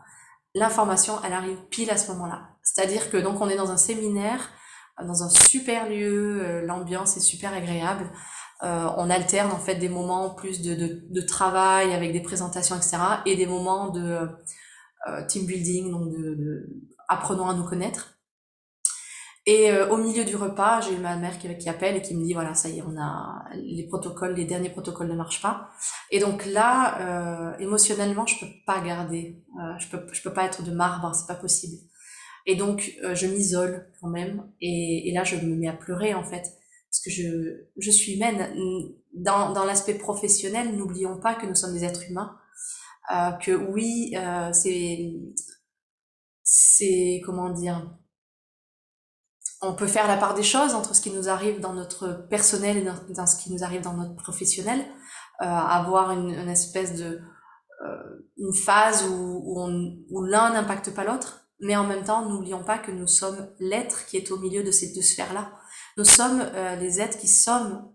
L'information, 0.54 1.16
elle 1.24 1.34
arrive 1.34 1.58
pile 1.70 1.90
à 1.92 1.98
ce 1.98 2.12
moment-là. 2.12 2.50
C'est-à-dire 2.62 3.10
que 3.10 3.18
donc 3.18 3.40
on 3.40 3.50
est 3.50 3.56
dans 3.56 3.72
un 3.72 3.78
séminaire, 3.78 4.50
dans 5.00 5.24
un 5.24 5.30
super 5.30 5.90
lieu, 5.90 6.42
euh, 6.44 6.66
l'ambiance 6.66 7.18
est 7.18 7.22
super 7.22 7.54
agréable. 7.54 8.10
Euh, 8.64 8.88
on 8.98 9.10
alterne 9.10 9.52
en 9.52 9.58
fait 9.58 9.76
des 9.76 9.90
moments 9.90 10.30
plus 10.36 10.62
de, 10.62 11.02
de, 11.10 11.22
travail 11.22 11.94
avec 11.94 12.14
des 12.14 12.22
présentations, 12.22 12.76
etc., 12.76 12.98
et 13.26 13.36
des 13.36 13.48
moments 13.48 13.90
de 13.90 14.30
euh, 15.08 15.26
team 15.28 15.46
building, 15.46 15.92
donc 15.92 16.12
de, 16.12 16.70
apprenons 17.08 17.50
à 17.50 17.54
nous 17.54 17.64
connaître. 17.64 18.18
Et 19.48 19.76
au 19.90 19.98
milieu 19.98 20.24
du 20.24 20.36
repas, 20.36 20.82
j'ai 20.82 20.96
ma 20.98 21.16
mère 21.16 21.40
qui, 21.40 21.58
qui, 21.58 21.68
appelle 21.68 21.96
et 21.96 22.04
qui 22.04 22.16
me 22.16 22.24
dit 22.24 22.34
voilà, 22.34 22.54
ça 22.54 22.70
y 22.70 22.78
est, 22.78 22.84
on 22.84 22.96
a 23.02 23.44
les 23.56 23.88
protocoles, 23.88 24.36
les 24.36 24.46
derniers 24.46 24.70
protocoles 24.70 25.08
ne 25.08 25.16
marchent 25.16 25.42
pas. 25.42 25.72
Et 26.12 26.20
donc 26.20 26.46
là, 26.46 27.58
émotionnellement, 27.58 28.28
je 28.28 28.40
peux 28.40 28.52
pas 28.68 28.82
garder, 28.82 29.44
je 29.80 29.88
peux, 29.88 30.06
je 30.14 30.22
peux 30.22 30.32
pas 30.32 30.46
être 30.46 30.62
de 30.62 30.70
marbre, 30.70 31.16
c'est 31.16 31.26
pas 31.26 31.34
possible. 31.34 31.76
Et 32.46 32.56
donc 32.56 32.94
euh, 33.04 33.16
je 33.16 33.28
m'isole 33.28 33.92
quand 34.00 34.10
même. 34.10 34.52
Et, 34.62 35.10
et, 35.10 35.14
là, 35.14 35.24
je 35.24 35.36
me 35.36 35.56
mets 35.56 35.68
à 35.68 35.74
pleurer 35.74 36.14
en 36.14 36.24
fait, 36.24 36.44
parce 36.90 37.02
que 37.04 37.10
je, 37.10 37.68
je 37.78 37.92
suis 37.92 38.14
humaine. 38.14 38.96
Dans, 39.14 39.52
dans 39.52 39.66
l'aspect 39.66 39.96
professionnel, 39.96 40.76
n'oublions 40.76 41.20
pas 41.20 41.36
que 41.36 41.46
nous 41.46 41.56
sommes 41.56 41.74
des 41.74 41.84
êtres 41.84 42.10
humains. 42.10 42.38
Euh, 43.14 43.32
que 43.32 43.52
oui, 43.52 44.16
c'est, 44.54 45.12
c'est 46.44 47.22
comment 47.26 47.50
dire 47.50 47.92
on 49.62 49.74
peut 49.74 49.88
faire 49.88 50.08
la 50.08 50.18
part 50.18 50.34
des 50.34 50.44
choses 50.44 50.74
entre 50.74 50.96
ce 50.96 51.02
qui 51.02 51.12
nous 51.12 51.30
arrive 51.30 51.60
dans 51.60 51.74
notre 51.74 52.28
personnel 52.30 52.78
et 52.78 53.14
dans, 53.14 53.28
ce 53.28 53.42
qui 53.42 53.54
nous 53.54 53.64
arrive 53.64 53.82
dans 53.82 53.94
notre 53.94 54.16
professionnel, 54.16 54.80
euh, 55.42 55.46
avoir 55.46 56.12
une, 56.12 56.32
une, 56.32 56.50
espèce 56.50 56.96
de 56.96 57.22
euh, 57.86 58.30
une 58.38 58.54
phase 58.54 59.06
où, 59.08 59.44
où, 59.46 59.70
où 60.10 60.24
l'un 60.24 60.54
n'impacte 60.54 60.94
pas 60.94 61.04
l'autre, 61.04 61.41
mais 61.62 61.76
en 61.76 61.86
même 61.86 62.04
temps, 62.04 62.28
n'oublions 62.28 62.64
pas 62.64 62.78
que 62.78 62.92
nous 62.92 63.08
sommes 63.08 63.50
l'être 63.60 64.06
qui 64.06 64.18
est 64.18 64.32
au 64.32 64.38
milieu 64.38 64.64
de 64.64 64.72
ces 64.72 64.94
deux 64.94 65.02
sphères-là. 65.02 65.52
Nous 65.98 66.06
sommes 66.06 66.42
euh, 66.42 66.76
les 66.76 67.00
êtres 67.00 67.18
qui 67.18 67.28
sommes 67.28 67.94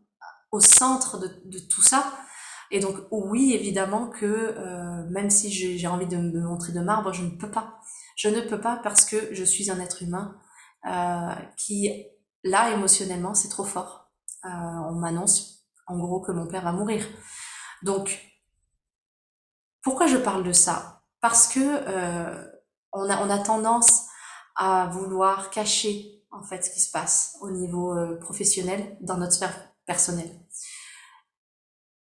au 0.53 0.61
centre 0.61 1.19
de, 1.19 1.29
de, 1.45 1.59
tout 1.59 1.83
ça. 1.83 2.13
Et 2.71 2.81
donc, 2.81 2.97
oui, 3.11 3.53
évidemment 3.55 4.09
que 4.09 4.27
euh, 4.27 5.05
même 5.11 5.31
si 5.31 5.51
j'ai 5.51 5.87
envie 5.87 6.07
de 6.07 6.17
me 6.17 6.41
montrer 6.41 6.73
de 6.73 6.81
marbre, 6.81 7.13
je 7.13 7.23
ne 7.23 7.31
peux 7.31 7.51
pas. 7.51 7.81
Je 8.17 8.29
ne 8.29 8.41
peux 8.41 8.61
pas 8.61 8.77
parce 8.77 9.05
que 9.05 9.35
je 9.35 9.45
suis 9.45 9.71
un 9.71 9.79
être 9.81 10.03
humain 10.03 10.37
euh, 10.87 11.35
qui, 11.57 12.07
là, 12.45 12.71
émotionnellement, 12.71 13.35
c'est 13.35 13.49
trop 13.49 13.65
fort. 13.65 14.11
Euh, 14.45 14.49
on 14.49 14.93
m'annonce, 14.93 15.67
en 15.87 15.99
gros, 15.99 16.21
que 16.21 16.33
mon 16.33 16.47
père 16.47 16.63
va 16.63 16.73
mourir. 16.73 17.05
Donc, 17.83 18.21
pourquoi 19.83 20.07
je 20.07 20.17
parle 20.17 20.45
de 20.45 20.53
ça? 20.53 21.03
Parce 21.21 21.49
que 21.49 21.61
euh, 21.61 22.45
on, 22.97 23.31
a, 23.31 23.39
tendance 23.39 24.07
à 24.57 24.87
vouloir 24.87 25.51
cacher, 25.51 26.25
en 26.31 26.43
fait, 26.43 26.63
ce 26.63 26.71
qui 26.71 26.81
se 26.81 26.91
passe 26.91 27.37
au 27.41 27.51
niveau 27.51 27.95
professionnel 28.21 28.97
dans 29.01 29.17
notre 29.17 29.33
sphère 29.33 29.73
personnelle. 29.87 30.41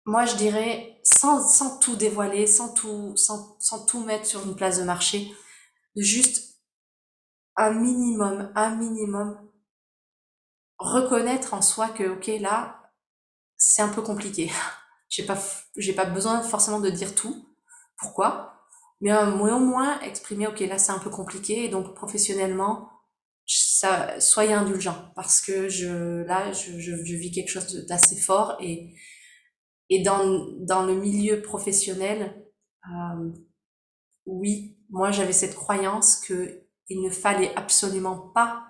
Moi, 0.05 0.25
je 0.25 0.37
dirais, 0.37 1.01
sans, 1.05 1.79
tout 1.79 1.97
dévoiler, 1.97 2.47
sans 2.47 2.75
tout, 2.75 3.16
sans, 3.16 3.57
sans 3.61 3.87
tout 3.87 4.01
mettre 4.01 4.27
sur 4.27 4.45
une 4.45 4.57
place 4.57 4.79
de 4.79 4.85
marché, 4.85 5.33
de 5.95 6.03
juste 6.03 6.61
un 7.57 7.71
minimum, 7.71 8.51
un 8.55 8.75
minimum, 8.75 9.38
reconnaître 10.79 11.55
en 11.55 11.62
soi 11.62 11.88
que, 11.88 12.05
ok, 12.05 12.40
là, 12.40 12.90
c'est 13.57 13.83
un 13.83 13.88
peu 13.88 14.03
compliqué. 14.03 14.51
J'ai 15.09 15.27
pas, 15.27 15.38
j'ai 15.77 15.92
pas 15.92 16.07
besoin 16.07 16.40
forcément 16.40 16.81
de 16.81 16.88
dire 16.88 17.14
tout. 17.14 17.47
Pourquoi? 17.99 18.52
Mais 19.03 19.12
au 19.12 19.59
moins 19.59 20.01
exprimer, 20.01 20.47
ok, 20.47 20.61
là, 20.61 20.79
c'est 20.79 20.93
un 20.93 20.99
peu 21.01 21.11
compliqué, 21.11 21.65
et 21.65 21.69
donc 21.69 21.95
professionnellement, 21.95 22.88
ça, 23.45 24.19
soyez 24.21 24.55
indulgent, 24.55 25.12
parce 25.17 25.41
que 25.41 25.69
je, 25.69 26.23
là, 26.23 26.53
je, 26.53 26.79
je, 26.79 27.05
je 27.05 27.17
vis 27.17 27.33
quelque 27.33 27.51
chose 27.51 27.85
d'assez 27.87 28.17
fort, 28.17 28.57
et, 28.61 28.95
et 29.91 30.03
dans, 30.03 30.47
dans 30.61 30.87
le 30.87 30.95
milieu 30.95 31.43
professionnel, 31.43 32.47
euh, 32.88 33.33
oui, 34.27 34.79
moi, 34.88 35.11
j'avais 35.11 35.33
cette 35.33 35.57
croyance 35.57 36.21
que 36.21 36.62
il 36.88 37.03
ne 37.03 37.11
fallait 37.11 37.55
absolument 37.57 38.31
pas 38.35 38.67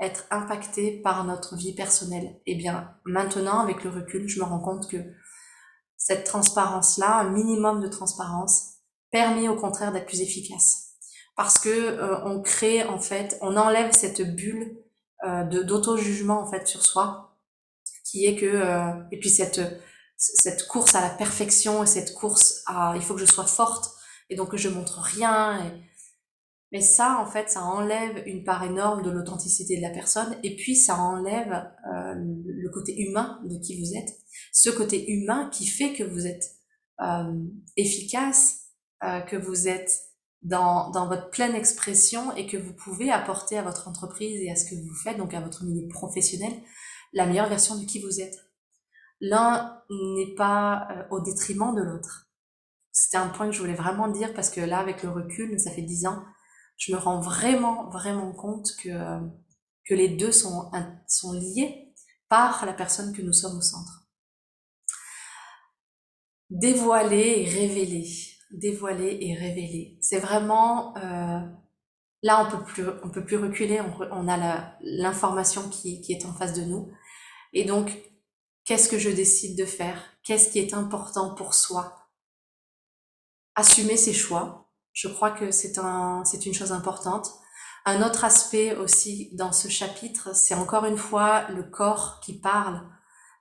être 0.00 0.24
impacté 0.30 1.00
par 1.00 1.24
notre 1.24 1.56
vie 1.56 1.74
personnelle. 1.74 2.40
Eh 2.46 2.56
bien, 2.56 2.94
maintenant, 3.04 3.60
avec 3.60 3.84
le 3.84 3.90
recul, 3.90 4.28
je 4.28 4.40
me 4.40 4.44
rends 4.44 4.60
compte 4.60 4.90
que 4.90 4.98
cette 5.96 6.24
transparence-là, 6.24 7.20
un 7.20 7.30
minimum 7.30 7.80
de 7.80 7.88
transparence, 7.88 8.71
permet 9.12 9.48
au 9.48 9.56
contraire 9.56 9.92
d'être 9.92 10.06
plus 10.06 10.20
efficace. 10.20 10.94
Parce 11.36 11.58
que 11.58 11.68
euh, 11.68 12.24
on 12.24 12.42
crée, 12.42 12.82
en 12.82 12.98
fait, 12.98 13.38
on 13.40 13.56
enlève 13.56 13.92
cette 13.92 14.22
bulle 14.34 14.76
euh, 15.24 15.44
de 15.44 15.62
d'auto-jugement, 15.62 16.40
en 16.40 16.50
fait, 16.50 16.66
sur 16.66 16.84
soi, 16.84 17.38
qui 18.04 18.26
est 18.26 18.36
que, 18.36 18.46
euh, 18.46 18.92
et 19.12 19.20
puis 19.20 19.30
cette, 19.30 19.60
cette 20.16 20.66
course 20.66 20.94
à 20.96 21.00
la 21.00 21.10
perfection 21.10 21.84
et 21.84 21.86
cette 21.86 22.14
course 22.14 22.62
à, 22.66 22.94
il 22.96 23.02
faut 23.02 23.14
que 23.14 23.20
je 23.20 23.32
sois 23.32 23.46
forte, 23.46 23.92
et 24.28 24.34
donc 24.34 24.50
que 24.50 24.56
je 24.56 24.68
montre 24.68 24.98
rien, 25.00 25.72
mais 26.72 26.80
ça, 26.80 27.18
en 27.20 27.26
fait, 27.30 27.50
ça 27.50 27.64
enlève 27.64 28.22
une 28.26 28.44
part 28.44 28.64
énorme 28.64 29.02
de 29.02 29.10
l'authenticité 29.10 29.76
de 29.76 29.82
la 29.82 29.90
personne 29.90 30.34
et 30.42 30.56
puis 30.56 30.74
ça 30.74 30.96
enlève 30.98 31.52
euh, 31.52 32.14
le 32.16 32.70
côté 32.70 32.98
humain 32.98 33.40
de 33.44 33.58
qui 33.58 33.78
vous 33.78 33.94
êtes. 33.94 34.16
Ce 34.52 34.70
côté 34.70 35.10
humain 35.12 35.50
qui 35.52 35.66
fait 35.66 35.92
que 35.92 36.02
vous 36.02 36.26
êtes 36.26 36.56
euh, 37.02 37.44
efficace, 37.76 38.61
euh, 39.04 39.20
que 39.20 39.36
vous 39.36 39.68
êtes 39.68 39.90
dans, 40.42 40.90
dans 40.90 41.06
votre 41.06 41.30
pleine 41.30 41.54
expression 41.54 42.34
et 42.36 42.46
que 42.46 42.56
vous 42.56 42.72
pouvez 42.72 43.10
apporter 43.10 43.58
à 43.58 43.62
votre 43.62 43.88
entreprise 43.88 44.40
et 44.40 44.50
à 44.50 44.56
ce 44.56 44.64
que 44.64 44.74
vous 44.74 44.94
faites, 45.02 45.18
donc 45.18 45.34
à 45.34 45.40
votre 45.40 45.64
milieu 45.64 45.88
professionnel, 45.88 46.52
la 47.12 47.26
meilleure 47.26 47.48
version 47.48 47.76
de 47.76 47.84
qui 47.84 48.00
vous 48.00 48.20
êtes. 48.20 48.38
l'un 49.20 49.82
n'est 49.90 50.34
pas 50.34 50.88
euh, 50.90 51.04
au 51.10 51.20
détriment 51.20 51.74
de 51.74 51.82
l'autre. 51.82 52.28
C'était 52.92 53.16
un 53.16 53.28
point 53.28 53.46
que 53.46 53.52
je 53.52 53.60
voulais 53.60 53.74
vraiment 53.74 54.08
dire 54.08 54.34
parce 54.34 54.50
que 54.50 54.60
là, 54.60 54.78
avec 54.78 55.02
le 55.02 55.10
recul, 55.10 55.58
ça 55.58 55.70
fait 55.70 55.82
dix 55.82 56.06
ans, 56.06 56.24
je 56.76 56.92
me 56.92 56.98
rends 56.98 57.20
vraiment, 57.20 57.88
vraiment 57.90 58.32
compte 58.32 58.68
que, 58.82 58.90
que 59.86 59.94
les 59.94 60.08
deux 60.08 60.32
sont, 60.32 60.70
sont 61.06 61.32
liés 61.32 61.94
par 62.28 62.66
la 62.66 62.72
personne 62.72 63.14
que 63.14 63.22
nous 63.22 63.32
sommes 63.32 63.58
au 63.58 63.62
centre. 63.62 64.06
Dévoiler 66.50 67.42
et 67.42 67.48
révéler. 67.48 68.31
Dévoiler 68.52 69.18
et 69.20 69.34
révéler. 69.34 69.98
C'est 70.00 70.20
vraiment... 70.20 70.96
Euh, 70.98 71.40
là, 72.22 72.46
on 72.46 72.50
peut 72.50 72.64
plus, 72.64 72.84
on 73.02 73.10
peut 73.10 73.24
plus 73.24 73.36
reculer, 73.36 73.80
on, 73.80 73.92
on 74.12 74.28
a 74.28 74.76
l'information 74.80 75.68
qui, 75.70 76.00
qui 76.02 76.12
est 76.12 76.24
en 76.24 76.32
face 76.32 76.52
de 76.52 76.62
nous. 76.62 76.92
Et 77.52 77.64
donc, 77.64 77.98
qu'est-ce 78.64 78.88
que 78.88 78.98
je 78.98 79.10
décide 79.10 79.58
de 79.58 79.64
faire? 79.64 79.98
Qu'est-ce 80.22 80.50
qui 80.50 80.58
est 80.58 80.74
important 80.74 81.34
pour 81.34 81.54
soi? 81.54 82.10
Assumer 83.54 83.96
ses 83.96 84.12
choix. 84.12 84.70
Je 84.92 85.08
crois 85.08 85.30
que 85.30 85.50
c'est 85.50 85.78
un, 85.78 86.22
c'est 86.24 86.46
une 86.46 86.54
chose 86.54 86.72
importante. 86.72 87.30
Un 87.84 88.06
autre 88.06 88.24
aspect 88.24 88.76
aussi 88.76 89.34
dans 89.34 89.50
ce 89.52 89.68
chapitre, 89.68 90.36
c'est 90.36 90.54
encore 90.54 90.84
une 90.84 90.98
fois 90.98 91.48
le 91.48 91.64
corps 91.64 92.20
qui 92.20 92.38
parle, 92.38 92.80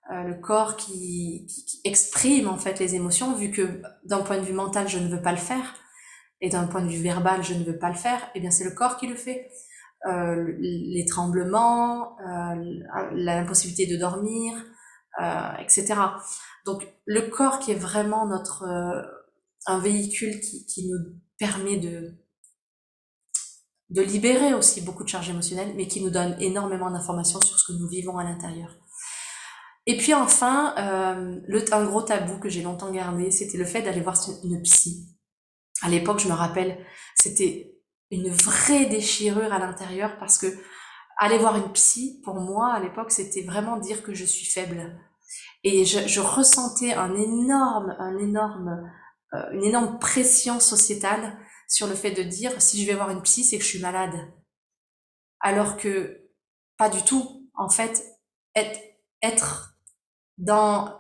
euh, 0.10 0.24
le 0.24 0.36
corps 0.36 0.76
qui, 0.76 1.46
qui, 1.48 1.80
exprime 1.84 2.48
en 2.48 2.58
fait 2.58 2.80
les 2.80 2.96
émotions, 2.96 3.36
vu 3.36 3.52
que 3.52 3.82
d'un 4.04 4.22
point 4.22 4.38
de 4.38 4.44
vue 4.44 4.54
mental, 4.54 4.88
je 4.88 4.98
ne 4.98 5.08
veux 5.08 5.22
pas 5.22 5.32
le 5.32 5.38
faire, 5.38 5.76
et 6.42 6.50
d'un 6.50 6.66
point 6.66 6.82
de 6.82 6.90
vue 6.90 7.02
verbal, 7.02 7.44
je 7.44 7.54
ne 7.54 7.64
veux 7.64 7.78
pas 7.78 7.90
le 7.90 7.96
faire, 7.96 8.20
et 8.20 8.32
eh 8.36 8.40
bien 8.40 8.52
c'est 8.52 8.64
le 8.64 8.72
corps 8.72 8.98
qui 8.98 9.08
le 9.08 9.16
fait. 9.16 9.50
Euh, 10.08 10.56
les 10.60 11.06
tremblements, 11.06 12.18
euh, 12.20 12.82
l'impossibilité 13.14 13.86
de 13.86 13.98
dormir, 13.98 14.56
euh, 15.22 15.52
etc. 15.60 15.94
Donc 16.66 16.88
le 17.06 17.22
corps 17.30 17.60
qui 17.60 17.72
est 17.72 17.76
vraiment 17.76 18.26
notre 18.26 18.64
euh, 18.64 19.04
un 19.68 19.78
véhicule 19.78 20.40
qui, 20.40 20.66
qui 20.66 20.88
nous 20.88 20.98
permet 21.38 21.78
de 21.78 22.16
de 23.90 24.02
libérer 24.02 24.54
aussi 24.54 24.82
beaucoup 24.82 25.04
de 25.04 25.10
charges 25.10 25.30
émotionnelles, 25.30 25.74
mais 25.76 25.86
qui 25.86 26.02
nous 26.02 26.10
donne 26.10 26.36
énormément 26.40 26.90
d'informations 26.90 27.42
sur 27.42 27.60
ce 27.60 27.72
que 27.72 27.78
nous 27.78 27.90
vivons 27.90 28.18
à 28.18 28.24
l'intérieur. 28.24 28.74
Et 29.88 29.98
puis 29.98 30.14
enfin, 30.14 30.76
euh, 30.78 31.40
le, 31.48 31.74
un 31.74 31.86
gros 31.86 32.04
tabou 32.04 32.40
que 32.40 32.50
j'ai 32.50 32.62
longtemps 32.62 32.92
gardé, 32.92 33.32
c'était 33.32 33.58
le 33.58 33.66
fait 33.66 33.82
d'aller 33.82 34.02
voir 34.02 34.16
une 34.44 34.62
psy. 34.62 35.08
À 35.82 35.90
l'époque, 35.90 36.20
je 36.20 36.28
me 36.28 36.34
rappelle, 36.34 36.86
c'était 37.16 37.76
une 38.12 38.30
vraie 38.30 38.86
déchirure 38.86 39.52
à 39.52 39.60
l'intérieur 39.60 40.18
parce 40.20 40.38
que 40.38 40.48
aller 41.18 41.38
voir 41.38 41.56
une 41.56 41.72
psy, 41.72 42.22
pour 42.24 42.36
moi, 42.36 42.74
à 42.74 42.80
l'époque, 42.80 43.12
c'était 43.12 43.42
vraiment 43.42 43.78
dire 43.78 44.04
que 44.04 44.14
je 44.14 44.26
suis 44.26 44.46
faible. 44.46 45.00
Et 45.64 45.86
je, 45.86 46.08
je 46.08 46.20
ressentais 46.20 46.94
un 46.94 47.16
énorme, 47.16 47.96
un 48.00 48.18
énorme, 48.18 48.92
euh, 49.34 49.52
une 49.54 49.64
énorme 49.64 49.98
pression 50.00 50.60
sociétale 50.60 51.38
sur 51.68 51.88
le 51.88 51.96
fait 51.96 52.12
de 52.12 52.24
dire 52.24 52.62
si 52.62 52.82
je 52.82 52.88
vais 52.88 52.96
voir 52.96 53.10
une 53.10 53.22
psy, 53.22 53.44
c'est 53.44 53.58
que 53.58 53.64
je 53.64 53.70
suis 53.70 53.82
malade. 53.82 54.14
Alors 55.40 55.78
que 55.78 56.30
pas 56.78 56.90
du 56.90 57.04
tout. 57.04 57.50
En 57.54 57.70
fait, 57.70 58.04
être, 58.56 58.80
être 59.22 59.71
dans 60.42 61.00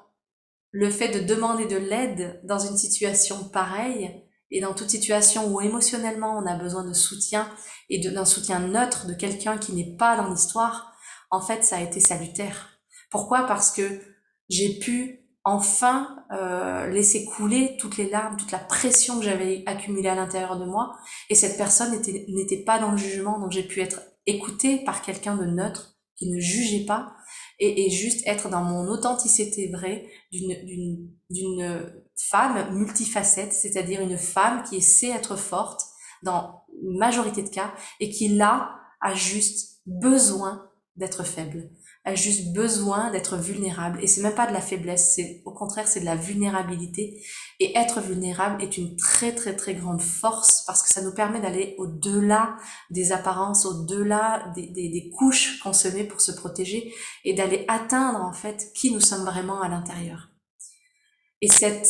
le 0.71 0.89
fait 0.89 1.09
de 1.09 1.19
demander 1.19 1.65
de 1.65 1.75
l'aide 1.75 2.39
dans 2.45 2.59
une 2.59 2.77
situation 2.77 3.49
pareille 3.49 4.23
et 4.51 4.61
dans 4.61 4.73
toute 4.73 4.89
situation 4.89 5.51
où 5.51 5.61
émotionnellement 5.61 6.37
on 6.37 6.45
a 6.45 6.55
besoin 6.55 6.85
de 6.87 6.93
soutien 6.93 7.49
et 7.89 7.99
d'un 7.99 8.25
soutien 8.25 8.59
neutre 8.59 9.07
de 9.07 9.13
quelqu'un 9.13 9.57
qui 9.57 9.73
n'est 9.73 9.97
pas 9.97 10.15
dans 10.15 10.29
l'histoire, 10.29 10.93
en 11.29 11.41
fait, 11.41 11.63
ça 11.63 11.77
a 11.77 11.81
été 11.81 11.99
salutaire. 11.99 12.79
Pourquoi? 13.09 13.45
Parce 13.47 13.71
que 13.71 14.01
j'ai 14.49 14.79
pu 14.79 15.25
enfin 15.43 16.23
euh, 16.31 16.87
laisser 16.87 17.25
couler 17.25 17.75
toutes 17.79 17.97
les 17.97 18.09
larmes, 18.09 18.37
toute 18.37 18.51
la 18.51 18.59
pression 18.59 19.17
que 19.17 19.25
j'avais 19.25 19.63
accumulée 19.65 20.09
à 20.09 20.15
l'intérieur 20.15 20.59
de 20.59 20.65
moi. 20.65 20.93
Et 21.29 21.35
cette 21.35 21.57
personne 21.57 21.91
n'était 21.91 22.63
pas 22.63 22.79
dans 22.79 22.91
le 22.91 22.97
jugement, 22.97 23.39
donc 23.39 23.51
j'ai 23.51 23.63
pu 23.63 23.81
être 23.81 24.01
écoutée 24.27 24.83
par 24.83 25.01
quelqu'un 25.01 25.35
de 25.35 25.45
neutre 25.45 25.95
qui 26.15 26.29
ne 26.29 26.39
jugeait 26.39 26.85
pas 26.85 27.15
et, 27.61 27.85
et 27.85 27.89
juste 27.89 28.27
être 28.27 28.49
dans 28.49 28.63
mon 28.63 28.89
authenticité 28.89 29.69
vraie 29.69 30.05
d'une 30.31 31.93
femme 32.17 32.75
multifacette, 32.75 33.53
c'est-à-dire 33.53 34.01
une 34.01 34.17
femme 34.17 34.63
qui 34.63 34.81
sait 34.81 35.11
être 35.11 35.37
forte 35.37 35.81
dans 36.23 36.63
une 36.81 36.97
majorité 36.97 37.43
de 37.43 37.49
cas 37.49 37.73
et 37.99 38.09
qui 38.09 38.27
là 38.29 38.75
a 38.99 39.13
juste 39.13 39.79
besoin 39.85 40.69
d'être 40.95 41.23
faible 41.23 41.69
a 42.03 42.15
juste 42.15 42.53
besoin 42.53 43.11
d'être 43.11 43.37
vulnérable. 43.37 43.99
Et 44.03 44.07
c'est 44.07 44.21
même 44.21 44.33
pas 44.33 44.47
de 44.47 44.53
la 44.53 44.61
faiblesse, 44.61 45.13
c'est 45.15 45.41
au 45.45 45.51
contraire, 45.51 45.87
c'est 45.87 45.99
de 45.99 46.05
la 46.05 46.15
vulnérabilité. 46.15 47.21
Et 47.59 47.77
être 47.77 48.01
vulnérable 48.01 48.61
est 48.63 48.77
une 48.77 48.95
très 48.95 49.35
très 49.35 49.55
très 49.55 49.75
grande 49.75 50.01
force 50.01 50.63
parce 50.65 50.81
que 50.81 50.89
ça 50.89 51.01
nous 51.01 51.13
permet 51.13 51.41
d'aller 51.41 51.75
au-delà 51.77 52.57
des 52.89 53.11
apparences, 53.11 53.65
au-delà 53.65 54.51
des, 54.55 54.67
des, 54.67 54.89
des 54.89 55.11
couches 55.11 55.59
qu'on 55.59 55.73
se 55.73 55.87
met 55.89 56.03
pour 56.03 56.21
se 56.21 56.31
protéger 56.31 56.93
et 57.23 57.33
d'aller 57.33 57.65
atteindre 57.67 58.19
en 58.21 58.33
fait 58.33 58.71
qui 58.73 58.91
nous 58.91 59.01
sommes 59.01 59.25
vraiment 59.25 59.61
à 59.61 59.69
l'intérieur. 59.69 60.29
Et 61.41 61.49
cette, 61.49 61.87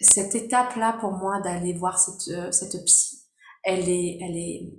cette 0.00 0.34
étape-là 0.34 0.96
pour 1.00 1.12
moi 1.12 1.40
d'aller 1.40 1.74
voir 1.74 1.98
cette, 1.98 2.34
euh, 2.34 2.50
cette 2.52 2.82
psy, 2.84 3.26
elle 3.62 3.88
est, 3.88 4.18
elle 4.22 4.36
est, 4.36 4.72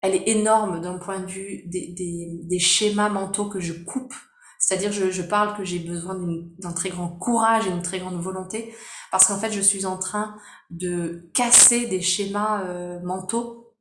elle 0.00 0.14
est 0.14 0.28
énorme 0.28 0.80
d'un 0.80 0.98
point 0.98 1.20
de 1.20 1.26
vue 1.26 1.62
des, 1.66 1.88
des, 1.88 2.28
des, 2.44 2.58
schémas 2.58 3.08
mentaux 3.08 3.48
que 3.48 3.60
je 3.60 3.72
coupe. 3.72 4.14
C'est-à-dire, 4.60 4.92
je, 4.92 5.10
je 5.10 5.22
parle 5.22 5.56
que 5.56 5.64
j'ai 5.64 5.78
besoin 5.78 6.16
d'un 6.58 6.72
très 6.72 6.90
grand 6.90 7.08
courage 7.08 7.66
et 7.66 7.70
d'une 7.70 7.82
très 7.82 7.98
grande 7.98 8.20
volonté, 8.20 8.74
parce 9.10 9.26
qu'en 9.26 9.38
fait, 9.38 9.52
je 9.52 9.60
suis 9.60 9.86
en 9.86 9.98
train 9.98 10.36
de 10.70 11.30
casser 11.34 11.86
des 11.86 12.00
schémas 12.00 12.64
euh, 12.64 13.00
mentaux 13.00 13.74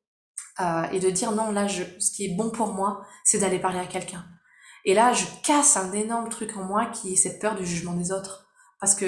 euh, 0.60 0.84
et 0.92 1.00
de 1.00 1.10
dire 1.10 1.32
non, 1.32 1.52
là, 1.52 1.68
je, 1.68 1.84
ce 2.00 2.12
qui 2.12 2.26
est 2.26 2.36
bon 2.36 2.50
pour 2.50 2.74
moi, 2.74 3.06
c'est 3.24 3.40
d'aller 3.40 3.60
parler 3.60 3.80
à 3.80 3.86
quelqu'un. 3.86 4.26
Et 4.86 4.94
là, 4.94 5.14
je 5.14 5.26
casse 5.44 5.78
un 5.78 5.92
énorme 5.92 6.30
truc 6.30 6.56
en 6.58 6.64
moi 6.64 6.86
qui 6.88 7.14
est 7.14 7.18
cette 7.18 7.42
peur 7.42 7.56
du 7.56 7.66
jugement 7.66 7.94
des 7.94 8.12
autres, 8.12 8.48
parce 8.80 8.96
que 8.96 9.06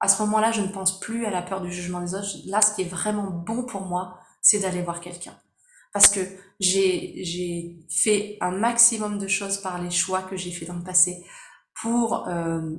à 0.00 0.08
ce 0.08 0.20
moment-là, 0.22 0.50
je 0.50 0.60
ne 0.60 0.66
pense 0.66 0.98
plus 0.98 1.26
à 1.26 1.30
la 1.30 1.42
peur 1.42 1.60
du 1.60 1.72
jugement 1.72 2.00
des 2.00 2.14
autres. 2.14 2.36
Là, 2.46 2.60
ce 2.60 2.74
qui 2.74 2.82
est 2.82 2.88
vraiment 2.88 3.30
bon 3.30 3.62
pour 3.64 3.82
moi, 3.82 4.18
c'est 4.40 4.58
d'aller 4.58 4.82
voir 4.82 5.00
quelqu'un 5.00 5.36
parce 5.92 6.08
que 6.08 6.20
j'ai 6.60 7.78
fait 7.90 8.38
un 8.40 8.52
maximum 8.52 9.18
de 9.18 9.28
choses 9.28 9.58
par 9.58 9.82
les 9.82 9.90
choix 9.90 10.22
que 10.22 10.36
j'ai 10.36 10.50
fait 10.50 10.66
dans 10.66 10.76
le 10.76 10.84
passé 10.84 11.24
pour 11.80 12.28
euh, 12.28 12.70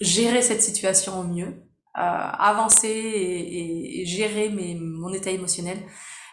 gérer 0.00 0.42
cette 0.42 0.62
situation 0.62 1.20
au 1.20 1.24
mieux, 1.24 1.48
euh, 1.48 2.00
avancer 2.00 2.88
et, 2.88 4.00
et, 4.00 4.06
gérer 4.06 4.48
mes, 4.48 4.74
mon 4.74 5.12
état 5.12 5.30
émotionnel. 5.30 5.78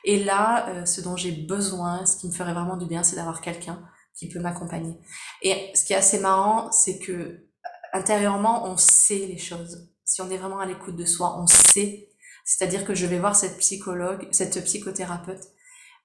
Et 0.04 0.24
là, 0.24 0.70
euh, 0.70 0.86
ce 0.86 1.02
dont 1.02 1.16
j'ai 1.16 1.32
besoin, 1.32 2.06
ce 2.06 2.18
qui 2.18 2.28
me 2.28 2.32
ferait 2.32 2.54
vraiment 2.54 2.78
du 2.78 2.86
bien, 2.86 3.04
c'est 3.04 3.16
d'avoir 3.16 3.42
quelqu'un 3.42 3.84
qui 4.16 4.30
peut 4.30 4.40
m'accompagner. 4.40 4.96
Et 5.42 5.72
ce 5.74 5.84
qui 5.84 5.94
est 5.94 5.98
assez 5.98 6.20
marrant, 6.20 6.72
c'est 6.72 7.00
que 7.00 7.48
intérieurement, 7.92 8.66
on 8.66 8.78
sait 8.78 9.26
les 9.26 9.38
choses. 9.38 9.90
Si 10.04 10.22
on 10.22 10.30
est 10.30 10.38
vraiment 10.38 10.60
à 10.60 10.66
l'écoute 10.66 10.96
de 10.96 11.06
soi, 11.06 11.40
on 11.40 11.48
sait. 11.48 12.10
C'est-à-dire 12.46 12.86
que 12.86 12.94
je 12.94 13.08
vais 13.08 13.18
voir 13.18 13.36
cette 13.36 13.58
psychologue, 13.58 14.28
cette 14.32 14.64
psychothérapeute, 14.64 15.42
euh, 15.42 15.55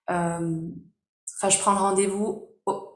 enfin, 0.09 1.49
je 1.49 1.59
prends 1.59 1.73
le 1.73 1.79
rendez-vous 1.79 2.49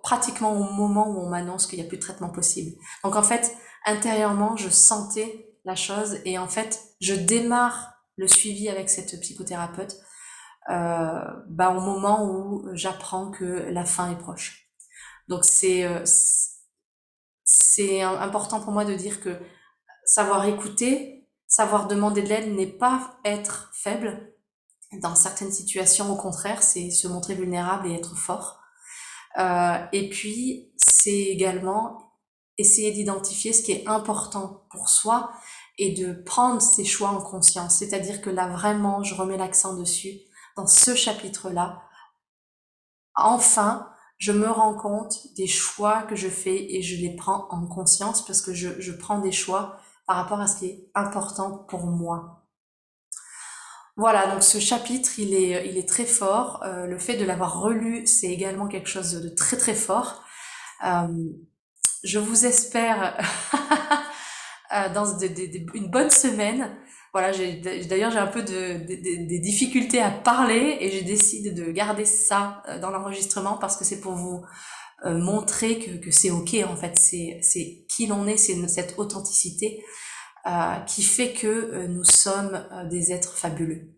pratiquement 0.03 0.53
au 0.53 0.63
moment 0.73 1.09
où 1.09 1.21
on 1.21 1.29
m'annonce 1.29 1.67
qu'il 1.67 1.79
n'y 1.79 1.85
a 1.85 1.89
plus 1.89 1.97
de 1.97 2.03
traitement 2.03 2.29
possible. 2.29 2.77
Donc 3.03 3.17
en 3.17 3.23
fait, 3.23 3.57
intérieurement, 3.87 4.57
je 4.57 4.69
sentais 4.69 5.55
la 5.65 5.75
chose 5.75 6.19
et 6.25 6.39
en 6.39 6.49
fait, 6.49 6.81
je 7.01 7.15
démarre 7.15 7.95
le 8.17 8.29
suivi 8.29 8.69
avec 8.69 8.91
cette 8.91 9.19
psychothérapeute 9.21 9.97
euh, 10.71 11.25
bah, 11.49 11.71
au 11.71 11.81
moment 11.81 12.25
où 12.31 12.69
j'apprends 12.75 13.31
que 13.31 13.45
la 13.45 13.85
fin 13.85 14.11
est 14.11 14.19
proche. 14.19 14.71
Donc 15.29 15.45
c'est 15.45 15.85
euh, 15.85 16.05
c'est 17.45 18.03
important 18.03 18.61
pour 18.61 18.73
moi 18.73 18.85
de 18.85 18.95
dire 18.95 19.21
que 19.21 19.39
savoir 20.05 20.47
écouter, 20.47 21.27
savoir 21.47 21.87
demander 21.87 22.23
de 22.23 22.29
l'aide 22.29 22.55
n'est 22.55 22.67
pas 22.67 23.19
être 23.25 23.71
faible, 23.75 24.34
dans 25.01 25.15
certaines 25.15 25.53
situations, 25.53 26.13
au 26.13 26.17
contraire, 26.17 26.63
c'est 26.63 26.91
se 26.91 27.09
montrer 27.09 27.35
vulnérable 27.35 27.89
et 27.89 27.95
être 27.95 28.17
fort. 28.17 28.61
Euh, 29.39 29.79
et 29.93 30.09
puis, 30.09 30.73
c'est 30.77 31.11
également 31.11 32.13
essayer 32.59 32.93
d'identifier 32.93 33.53
ce 33.53 33.63
qui 33.63 33.73
est 33.73 33.87
important 33.89 34.67
pour 34.71 34.89
soi 34.89 35.33
et 35.79 35.93
de 35.93 36.13
prendre 36.13 36.63
ses 36.63 36.85
choix 36.85 37.09
en 37.09 37.21
conscience. 37.21 37.77
C'est-à-dire 37.77 38.21
que 38.21 38.31
là, 38.31 38.49
vraiment, 38.49 39.03
je 39.03 39.15
remets 39.15 39.37
l'accent 39.37 39.75
dessus. 39.75 40.21
Dans 40.57 40.67
ce 40.67 40.95
chapitre-là, 40.95 41.83
enfin, 43.17 43.89
je 44.19 44.31
me 44.31 44.49
rends 44.49 44.75
compte 44.75 45.35
des 45.37 45.49
choix 45.49 46.03
que 46.03 46.15
je 46.15 46.29
fais 46.29 46.75
et 46.75 46.83
je 46.83 46.97
les 47.01 47.17
prends 47.17 47.49
en 47.51 47.67
conscience 47.67 48.25
parce 48.25 48.41
que 48.41 48.55
je, 48.55 48.81
je 48.81 48.93
prends 48.93 49.19
des 49.19 49.33
choix 49.33 49.79
par 50.07 50.17
rapport 50.17 50.41
à 50.41 50.47
ce 50.47 50.59
qui 50.59 50.67
est 50.67 50.91
important 50.95 51.59
pour 51.69 51.87
moi. 51.87 52.44
Voilà, 53.97 54.27
donc 54.27 54.43
ce 54.43 54.59
chapitre, 54.59 55.19
il 55.19 55.35
est, 55.35 55.69
il 55.69 55.79
est 55.79 55.89
très 55.89 56.05
fort. 56.05 56.61
Euh, 56.65 56.87
le 56.87 56.99
fait 56.99 57.17
de 57.17 57.25
l'avoir 57.25 57.61
relu, 57.61 58.07
c'est 58.07 58.27
également 58.27 58.67
quelque 58.67 58.89
chose 58.89 59.13
de 59.13 59.29
très 59.29 59.57
très 59.57 59.75
fort. 59.75 60.25
Euh, 60.85 61.07
je 62.03 62.19
vous 62.19 62.45
espère 62.45 63.17
dans 64.95 65.19
une 65.75 65.91
bonne 65.91 66.11
semaine. 66.11 66.77
Voilà, 67.13 67.31
d'ailleurs 67.89 68.11
j'ai 68.11 68.19
un 68.19 68.27
peu 68.27 68.43
de, 68.43 68.85
des 68.85 69.39
difficultés 69.39 70.01
à 70.01 70.11
parler 70.11 70.79
et 70.81 70.91
j'ai 70.91 71.03
décidé 71.03 71.53
de 71.53 71.71
garder 71.71 72.05
ça 72.05 72.65
dans 72.83 72.91
l'enregistrement 72.91 73.57
parce 73.57 73.77
que 73.77 73.85
c'est 73.85 74.01
pour 74.01 74.15
vous 74.15 74.45
montrer 75.05 75.79
que, 75.79 76.05
que 76.05 76.11
c'est 76.11 76.31
ok 76.33 76.57
en 76.69 76.75
fait, 76.77 76.99
c'est 76.99 77.87
qui 77.89 78.09
l'on 78.09 78.27
est, 78.27 78.37
c'est 78.37 78.67
cette 78.67 78.99
authenticité 78.99 79.81
euh, 79.81 79.95
qui 80.87 81.03
fait 81.03 81.33
que 81.33 81.47
euh, 81.47 81.89
nous 81.89 82.05
sommes 82.05 82.67
euh, 82.73 82.85
des 82.89 83.13
êtres 83.13 83.37
fabuleux. 83.37 83.95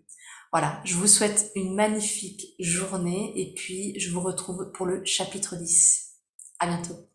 Voilà, 0.53 0.81
je 0.85 0.95
vous 0.95 1.09
souhaite 1.09 1.51
une 1.57 1.75
magnifique 1.75 2.55
journée 2.61 3.33
et 3.37 3.53
puis 3.55 3.99
je 3.99 4.11
vous 4.11 4.21
retrouve 4.21 4.71
pour 4.73 4.87
le 4.87 5.05
chapitre 5.05 5.57
10. 5.57 6.15
À 6.61 6.67
bientôt. 6.67 7.06